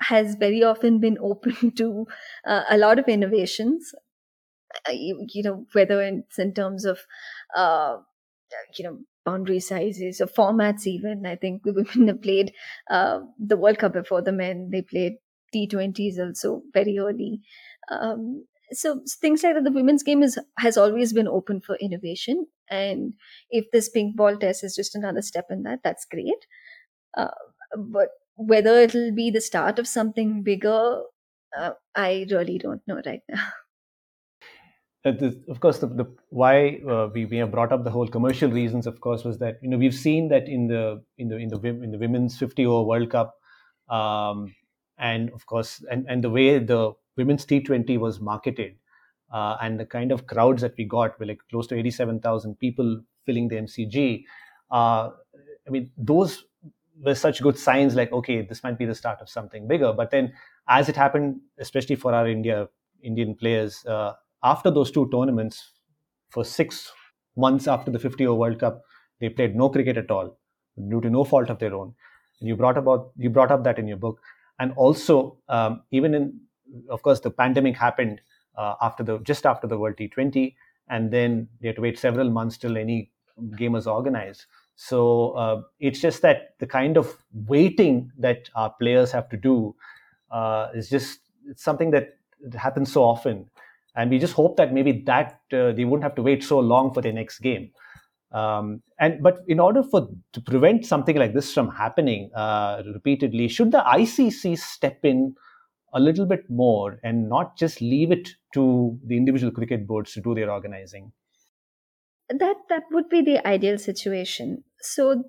has 0.00 0.34
very 0.34 0.62
often 0.62 1.00
been 1.00 1.18
open 1.22 1.72
to 1.72 2.06
uh, 2.46 2.62
a 2.70 2.78
lot 2.78 2.98
of 2.98 3.08
innovations. 3.08 3.94
Uh, 4.88 4.92
you, 4.92 5.26
you, 5.32 5.42
know, 5.42 5.66
whether 5.72 6.02
it's 6.02 6.38
in 6.38 6.52
terms 6.52 6.84
of 6.84 7.00
uh, 7.56 7.96
you 8.78 8.84
know 8.84 8.98
boundary 9.24 9.60
sizes 9.60 10.20
or 10.20 10.26
formats 10.26 10.86
even 10.86 11.26
i 11.26 11.34
think 11.36 11.62
the 11.64 11.72
women 11.78 12.08
have 12.08 12.22
played 12.22 12.52
uh, 12.90 13.20
the 13.38 13.56
world 13.56 13.78
cup 13.78 13.92
before 13.92 14.22
the 14.22 14.32
men 14.32 14.70
they 14.70 14.82
played 14.82 15.14
t20s 15.54 16.18
also 16.18 16.62
very 16.72 16.98
early 16.98 17.40
um, 17.90 18.44
so 18.72 19.00
things 19.20 19.42
like 19.42 19.54
that 19.54 19.64
the 19.64 19.72
women's 19.72 20.02
game 20.02 20.22
is 20.22 20.38
has 20.58 20.76
always 20.76 21.12
been 21.12 21.28
open 21.28 21.60
for 21.60 21.76
innovation. 21.76 22.46
And 22.70 23.14
if 23.50 23.66
this 23.72 23.88
pink 23.88 24.16
ball 24.16 24.36
test 24.36 24.64
is 24.64 24.74
just 24.74 24.94
another 24.94 25.22
step 25.22 25.46
in 25.50 25.62
that 25.64 25.80
that's 25.84 26.04
great. 26.04 26.46
Uh, 27.16 27.28
but 27.76 28.08
whether 28.36 28.78
it'll 28.78 29.12
be 29.12 29.30
the 29.30 29.40
start 29.40 29.78
of 29.78 29.88
something 29.88 30.42
bigger 30.42 31.02
uh, 31.56 31.70
i 31.94 32.26
really 32.30 32.58
don't 32.58 32.82
know 32.86 33.00
right 33.06 33.22
now. 33.28 33.42
Of 35.48 35.60
course, 35.60 35.78
the, 35.78 35.86
the 35.86 36.06
why 36.30 36.80
uh, 36.90 37.08
we, 37.14 37.26
we 37.26 37.36
have 37.36 37.52
brought 37.52 37.70
up 37.70 37.84
the 37.84 37.92
whole 37.92 38.08
commercial 38.08 38.50
reasons, 38.50 38.88
of 38.88 39.00
course, 39.00 39.22
was 39.22 39.38
that 39.38 39.58
you 39.62 39.68
know 39.68 39.78
we've 39.78 39.94
seen 39.94 40.30
that 40.30 40.48
in 40.48 40.66
the 40.66 41.00
in 41.16 41.28
the 41.28 41.36
in 41.36 41.48
the 41.48 41.60
in 41.64 41.92
the 41.92 41.98
women's 41.98 42.36
50 42.36 42.66
over 42.66 42.88
World 42.88 43.10
Cup, 43.10 43.32
um, 43.88 44.52
and 44.98 45.30
of 45.30 45.46
course, 45.46 45.84
and 45.90 46.06
and 46.08 46.22
the 46.24 46.30
way 46.30 46.58
the 46.58 46.92
women's 47.16 47.44
T20 47.44 47.98
was 47.98 48.20
marketed, 48.20 48.76
uh, 49.32 49.56
and 49.60 49.78
the 49.80 49.86
kind 49.86 50.12
of 50.12 50.26
crowds 50.26 50.62
that 50.62 50.74
we 50.76 50.84
got 50.84 51.18
were 51.18 51.26
like 51.26 51.40
close 51.50 51.66
to 51.68 51.76
87,000 51.76 52.58
people 52.58 53.00
filling 53.24 53.48
the 53.48 53.56
MCG. 53.56 54.24
Uh, 54.70 55.10
I 55.66 55.70
mean, 55.70 55.90
those 55.96 56.44
were 57.02 57.14
such 57.14 57.42
good 57.42 57.58
signs. 57.58 57.94
Like, 57.94 58.12
okay, 58.12 58.42
this 58.42 58.62
might 58.62 58.78
be 58.78 58.86
the 58.86 58.94
start 58.94 59.20
of 59.20 59.28
something 59.28 59.66
bigger. 59.68 59.92
But 59.92 60.10
then, 60.10 60.32
as 60.68 60.88
it 60.88 60.96
happened, 60.96 61.40
especially 61.58 61.96
for 61.96 62.14
our 62.14 62.26
India 62.28 62.68
Indian 63.02 63.34
players 63.34 63.84
uh, 63.86 64.14
after 64.42 64.70
those 64.70 64.90
two 64.90 65.08
tournaments, 65.10 65.72
for 66.30 66.44
six 66.44 66.90
months 67.36 67.68
after 67.68 67.90
the 67.90 67.98
50 67.98 68.26
over 68.26 68.38
World 68.38 68.58
Cup, 68.58 68.82
they 69.20 69.28
played 69.28 69.54
no 69.54 69.68
cricket 69.68 69.96
at 69.96 70.10
all 70.10 70.38
due 70.88 71.00
to 71.00 71.10
no 71.10 71.24
fault 71.24 71.50
of 71.50 71.58
their 71.58 71.74
own. 71.74 71.94
And 72.40 72.48
you 72.48 72.56
brought 72.56 72.76
about 72.76 73.12
you 73.16 73.30
brought 73.30 73.50
up 73.50 73.64
that 73.64 73.78
in 73.78 73.86
your 73.88 73.96
book, 73.96 74.20
and 74.58 74.72
also 74.76 75.38
um, 75.48 75.82
even 75.90 76.14
in, 76.14 76.40
of 76.90 77.02
course, 77.02 77.20
the 77.20 77.30
pandemic 77.30 77.76
happened 77.76 78.20
uh, 78.56 78.74
after 78.80 79.02
the 79.04 79.18
just 79.18 79.46
after 79.46 79.66
the 79.66 79.78
World 79.78 79.96
T20, 79.96 80.56
and 80.88 81.10
then 81.10 81.48
they 81.60 81.68
had 81.68 81.76
to 81.76 81.82
wait 81.82 81.98
several 81.98 82.30
months 82.30 82.56
till 82.56 82.76
any 82.76 83.10
game 83.56 83.72
was 83.72 83.86
organized. 83.86 84.46
So 84.76 85.30
uh, 85.32 85.62
it's 85.80 86.00
just 86.00 86.22
that 86.22 86.54
the 86.58 86.66
kind 86.66 86.96
of 86.96 87.16
waiting 87.32 88.12
that 88.18 88.50
our 88.54 88.70
players 88.70 89.12
have 89.12 89.28
to 89.30 89.36
do 89.36 89.74
uh, 90.30 90.68
is 90.74 90.88
just 90.90 91.20
it's 91.48 91.62
something 91.62 91.90
that 91.92 92.18
happens 92.56 92.92
so 92.92 93.02
often 93.02 93.48
and 93.94 94.10
we 94.10 94.18
just 94.18 94.34
hope 94.34 94.56
that 94.56 94.72
maybe 94.72 94.92
that 95.06 95.40
uh, 95.52 95.72
they 95.72 95.84
won't 95.84 96.02
have 96.02 96.14
to 96.14 96.22
wait 96.22 96.44
so 96.44 96.58
long 96.58 96.92
for 96.92 97.00
their 97.00 97.12
next 97.12 97.38
game. 97.38 97.70
Um, 98.32 98.82
and 98.98 99.22
but 99.22 99.38
in 99.46 99.60
order 99.60 99.82
for 99.82 100.08
to 100.32 100.40
prevent 100.40 100.84
something 100.84 101.16
like 101.16 101.32
this 101.32 101.52
from 101.52 101.70
happening 101.70 102.30
uh, 102.34 102.82
repeatedly, 102.92 103.48
should 103.48 103.72
the 103.72 103.78
ICC 103.86 104.58
step 104.58 104.98
in 105.04 105.34
a 105.94 106.00
little 106.00 106.26
bit 106.26 106.50
more 106.50 106.98
and 107.02 107.28
not 107.28 107.56
just 107.56 107.80
leave 107.80 108.10
it 108.10 108.30
to 108.54 108.98
the 109.06 109.16
individual 109.16 109.52
cricket 109.52 109.86
boards 109.86 110.12
to 110.12 110.20
do 110.20 110.34
their 110.34 110.50
organizing? 110.50 111.12
That 112.28 112.56
that 112.68 112.82
would 112.90 113.08
be 113.08 113.22
the 113.22 113.46
ideal 113.46 113.78
situation. 113.78 114.64
So 114.80 115.24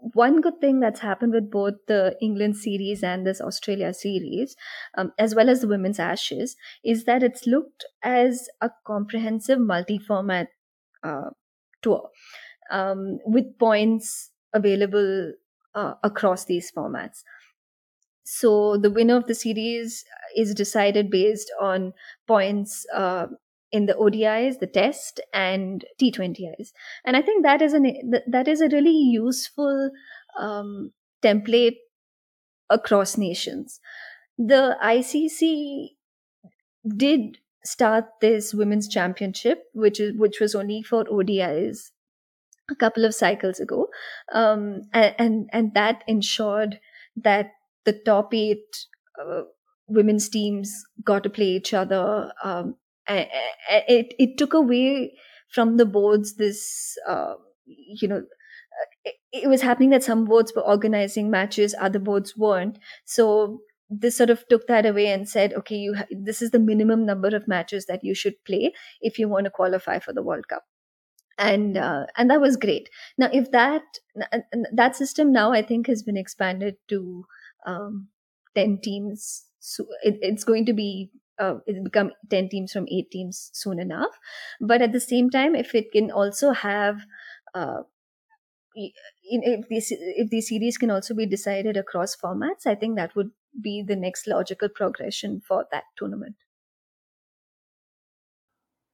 one 0.00 0.40
good 0.40 0.60
thing 0.60 0.80
that's 0.80 1.00
happened 1.00 1.32
with 1.32 1.50
both 1.50 1.74
the 1.86 2.16
England 2.20 2.56
series 2.56 3.02
and 3.02 3.26
this 3.26 3.40
Australia 3.40 3.92
series, 3.92 4.56
um, 4.96 5.12
as 5.18 5.34
well 5.34 5.48
as 5.48 5.60
the 5.60 5.68
women's 5.68 5.98
Ashes, 5.98 6.56
is 6.84 7.04
that 7.04 7.22
it's 7.22 7.46
looked 7.46 7.84
as 8.02 8.48
a 8.60 8.70
comprehensive 8.86 9.58
multi-format 9.58 10.48
uh, 11.02 11.30
tour 11.82 12.08
um, 12.70 13.18
with 13.24 13.58
points 13.58 14.30
available 14.52 15.32
uh, 15.74 15.94
across 16.02 16.44
these 16.44 16.72
formats. 16.76 17.22
So 18.24 18.76
the 18.76 18.90
winner 18.90 19.16
of 19.16 19.26
the 19.26 19.34
series 19.34 20.04
is 20.36 20.54
decided 20.54 21.10
based 21.10 21.50
on 21.60 21.92
points 22.26 22.86
uh, 22.94 23.26
in 23.72 23.86
the 23.86 23.94
ODIs, 23.94 24.58
the 24.58 24.66
test, 24.66 25.20
and 25.32 25.84
T20Is. 26.00 26.72
And 27.04 27.16
I 27.16 27.22
think 27.22 27.44
that 27.44 27.62
is 27.62 27.72
an 27.72 28.12
that 28.26 28.48
is 28.48 28.60
a 28.60 28.68
really 28.68 28.90
useful 28.90 29.90
um, 30.38 30.92
template 31.22 31.76
across 32.68 33.16
nations. 33.16 33.80
The 34.38 34.76
ICC 34.82 35.90
did 36.96 37.38
start 37.64 38.04
this 38.20 38.54
women's 38.54 38.88
championship, 38.88 39.64
which 39.72 40.00
is 40.00 40.16
which 40.16 40.40
was 40.40 40.54
only 40.54 40.82
for 40.82 41.04
ODIs 41.04 41.90
a 42.70 42.74
couple 42.74 43.04
of 43.04 43.14
cycles 43.14 43.60
ago, 43.60 43.88
um, 44.32 44.82
and, 44.92 45.48
and, 45.52 45.74
that 45.74 46.04
ensured 46.06 46.78
that 47.16 47.50
the 47.84 47.92
top 47.92 48.32
eight 48.32 48.86
uh, 49.20 49.42
women's 49.88 50.28
teams 50.28 50.84
got 51.04 51.24
to 51.24 51.30
play 51.30 51.46
each 51.46 51.74
other. 51.74 52.32
Um, 52.44 52.76
it 53.08 54.14
it 54.18 54.38
took 54.38 54.54
away 54.54 55.14
from 55.52 55.76
the 55.76 55.86
boards 55.86 56.36
this 56.36 56.96
uh, 57.08 57.34
you 57.66 58.06
know 58.06 58.22
it, 59.04 59.14
it, 59.32 59.48
was 59.48 59.62
happening 59.62 59.90
that 59.90 60.02
some 60.02 60.24
boards 60.24 60.52
were 60.54 60.62
organizing 60.62 61.30
matches 61.30 61.74
other 61.80 61.98
boards 61.98 62.36
weren't. 62.36 62.78
So 63.04 63.60
this 63.90 64.16
sort 64.16 64.30
of 64.30 64.46
took 64.48 64.66
that 64.68 64.86
away 64.86 65.08
and 65.08 65.28
said 65.28 65.52
okay 65.54 65.76
you 65.76 65.94
ha- 65.94 66.06
this 66.10 66.40
is 66.42 66.52
the 66.52 66.58
minimum 66.58 67.04
number 67.04 67.28
of 67.28 67.48
matches 67.48 67.86
that 67.86 68.04
you 68.04 68.14
should 68.14 68.34
play 68.44 68.72
if 69.00 69.18
you 69.18 69.28
want 69.28 69.44
to 69.44 69.50
qualify 69.50 69.98
for 69.98 70.12
the 70.12 70.22
world 70.22 70.48
cup. 70.48 70.64
And 71.38 71.76
uh, 71.78 72.06
and 72.16 72.30
that 72.30 72.40
was 72.40 72.56
great. 72.56 72.90
Now 73.18 73.30
if 73.32 73.50
that 73.52 73.82
that 74.72 74.96
system 74.96 75.32
now 75.32 75.52
i 75.52 75.62
think 75.62 75.86
has 75.86 76.02
been 76.02 76.16
expanded 76.16 76.76
to 76.88 77.24
um, 77.66 78.08
10 78.54 78.78
teams 78.82 79.46
so 79.58 79.84
it, 80.02 80.18
it's 80.22 80.44
going 80.44 80.66
to 80.66 80.72
be 80.72 81.10
uh, 81.38 81.56
it 81.66 81.82
become 81.82 82.12
10 82.28 82.48
teams 82.50 82.72
from 82.72 82.86
8 82.90 83.10
teams 83.10 83.50
soon 83.54 83.80
enough. 83.80 84.18
But 84.60 84.82
at 84.82 84.92
the 84.92 85.00
same 85.00 85.30
time 85.30 85.54
if 85.54 85.74
it 85.74 85.92
can 85.92 86.10
also 86.10 86.52
have 86.52 87.00
uh, 87.54 87.82
if 88.74 89.68
these 89.68 89.92
if 89.92 90.30
these 90.30 90.48
series 90.48 90.78
can 90.78 90.90
also 90.90 91.14
be 91.14 91.26
decided 91.26 91.76
across 91.76 92.16
formats 92.16 92.66
i 92.66 92.74
think 92.74 92.96
that 92.96 93.14
would 93.16 93.30
be 93.60 93.82
the 93.82 93.96
next 93.96 94.26
logical 94.26 94.68
progression 94.68 95.40
for 95.40 95.66
that 95.70 95.84
tournament 95.96 96.36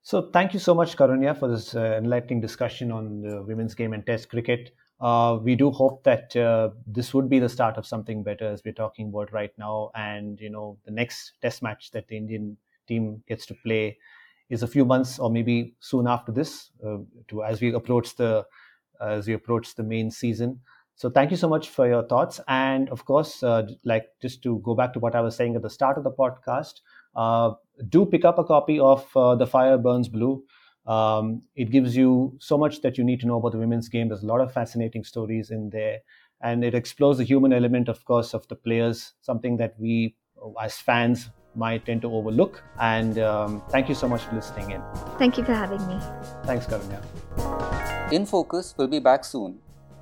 so 0.02 0.30
thank 0.30 0.54
you 0.54 0.60
so 0.60 0.74
much 0.74 0.96
karunya 0.96 1.36
for 1.38 1.48
this 1.48 1.74
uh, 1.74 1.96
enlightening 1.98 2.40
discussion 2.40 2.92
on 2.92 3.20
the 3.22 3.42
women's 3.42 3.74
game 3.74 3.92
and 3.92 4.06
test 4.06 4.28
cricket 4.28 4.74
uh, 5.00 5.38
we 5.42 5.54
do 5.54 5.70
hope 5.70 6.02
that 6.04 6.34
uh, 6.36 6.70
this 6.86 7.12
would 7.12 7.28
be 7.28 7.38
the 7.38 7.48
start 7.48 7.76
of 7.76 7.86
something 7.86 8.22
better 8.22 8.46
as 8.46 8.62
we're 8.64 8.72
talking 8.72 9.08
about 9.08 9.32
right 9.32 9.52
now. 9.58 9.90
And 9.94 10.40
you 10.40 10.48
know, 10.48 10.78
the 10.84 10.90
next 10.90 11.32
Test 11.42 11.62
match 11.62 11.90
that 11.90 12.08
the 12.08 12.16
Indian 12.16 12.56
team 12.88 13.22
gets 13.28 13.44
to 13.46 13.54
play 13.54 13.98
is 14.48 14.62
a 14.62 14.66
few 14.66 14.84
months 14.84 15.18
or 15.18 15.30
maybe 15.30 15.74
soon 15.80 16.06
after 16.06 16.32
this, 16.32 16.70
uh, 16.84 16.98
to 17.28 17.42
as 17.44 17.60
we 17.60 17.74
approach 17.74 18.16
the 18.16 18.46
as 18.98 19.26
we 19.26 19.34
approach 19.34 19.74
the 19.74 19.82
main 19.82 20.10
season. 20.10 20.60
So 20.96 21.10
thank 21.10 21.30
you 21.30 21.36
so 21.36 21.48
much 21.48 21.68
for 21.68 21.86
your 21.86 22.02
thoughts. 22.02 22.40
And 22.48 22.88
of 22.88 23.04
course, 23.04 23.42
uh, 23.42 23.68
like 23.84 24.06
just 24.20 24.42
to 24.44 24.58
go 24.64 24.74
back 24.74 24.94
to 24.94 24.98
what 24.98 25.14
I 25.14 25.20
was 25.20 25.36
saying 25.36 25.54
at 25.54 25.62
the 25.62 25.70
start 25.70 25.98
of 25.98 26.04
the 26.04 26.10
podcast, 26.10 26.80
uh, 27.14 27.52
do 27.88 28.06
pick 28.06 28.24
up 28.24 28.38
a 28.38 28.44
copy 28.44 28.80
of 28.80 29.06
uh, 29.14 29.34
The 29.34 29.46
Fire 29.46 29.78
Burns 29.78 30.08
Blue 30.08 30.42
Um, 30.86 31.42
it 31.56 31.70
gives 31.70 31.96
you 31.96 32.36
so 32.38 32.56
much 32.56 32.80
that 32.82 32.96
you 32.96 33.04
need 33.04 33.20
to 33.20 33.26
know 33.26 33.36
about 33.36 33.52
the 33.52 33.58
women's 33.58 33.88
game. 33.88 34.08
There's 34.08 34.22
a 34.22 34.26
lot 34.26 34.40
of 34.40 34.52
fascinating 34.52 35.02
stories 35.02 35.50
in 35.50 35.70
there, 35.70 35.98
and 36.40 36.64
it 36.64 36.74
explores 36.74 37.18
the 37.18 37.24
human 37.24 37.52
element, 37.52 37.88
of 37.88 38.04
course, 38.04 38.34
of 38.34 38.46
the 38.46 38.54
players, 38.54 39.14
something 39.20 39.56
that 39.56 39.74
we 39.78 40.14
as 40.62 40.76
fans 40.76 41.30
might 41.56 41.84
tend 41.86 42.02
to 42.02 42.12
overlook. 42.12 42.62
And 42.78 43.18
um, 43.18 43.62
thank 43.70 43.88
you 43.88 43.96
so 43.96 44.08
much 44.08 44.22
for 44.22 44.34
listening 44.36 44.70
in. 44.70 44.82
Thank 45.18 45.38
you 45.38 45.44
for 45.44 45.54
having 45.54 45.82
me. 45.88 45.98
Thanks, 46.44 46.66
Karunya. 46.66 47.02
In 48.12 48.24
Focus 48.24 48.74
we'll 48.78 48.86
be 48.86 49.00
back 49.00 49.24
soon 49.24 49.58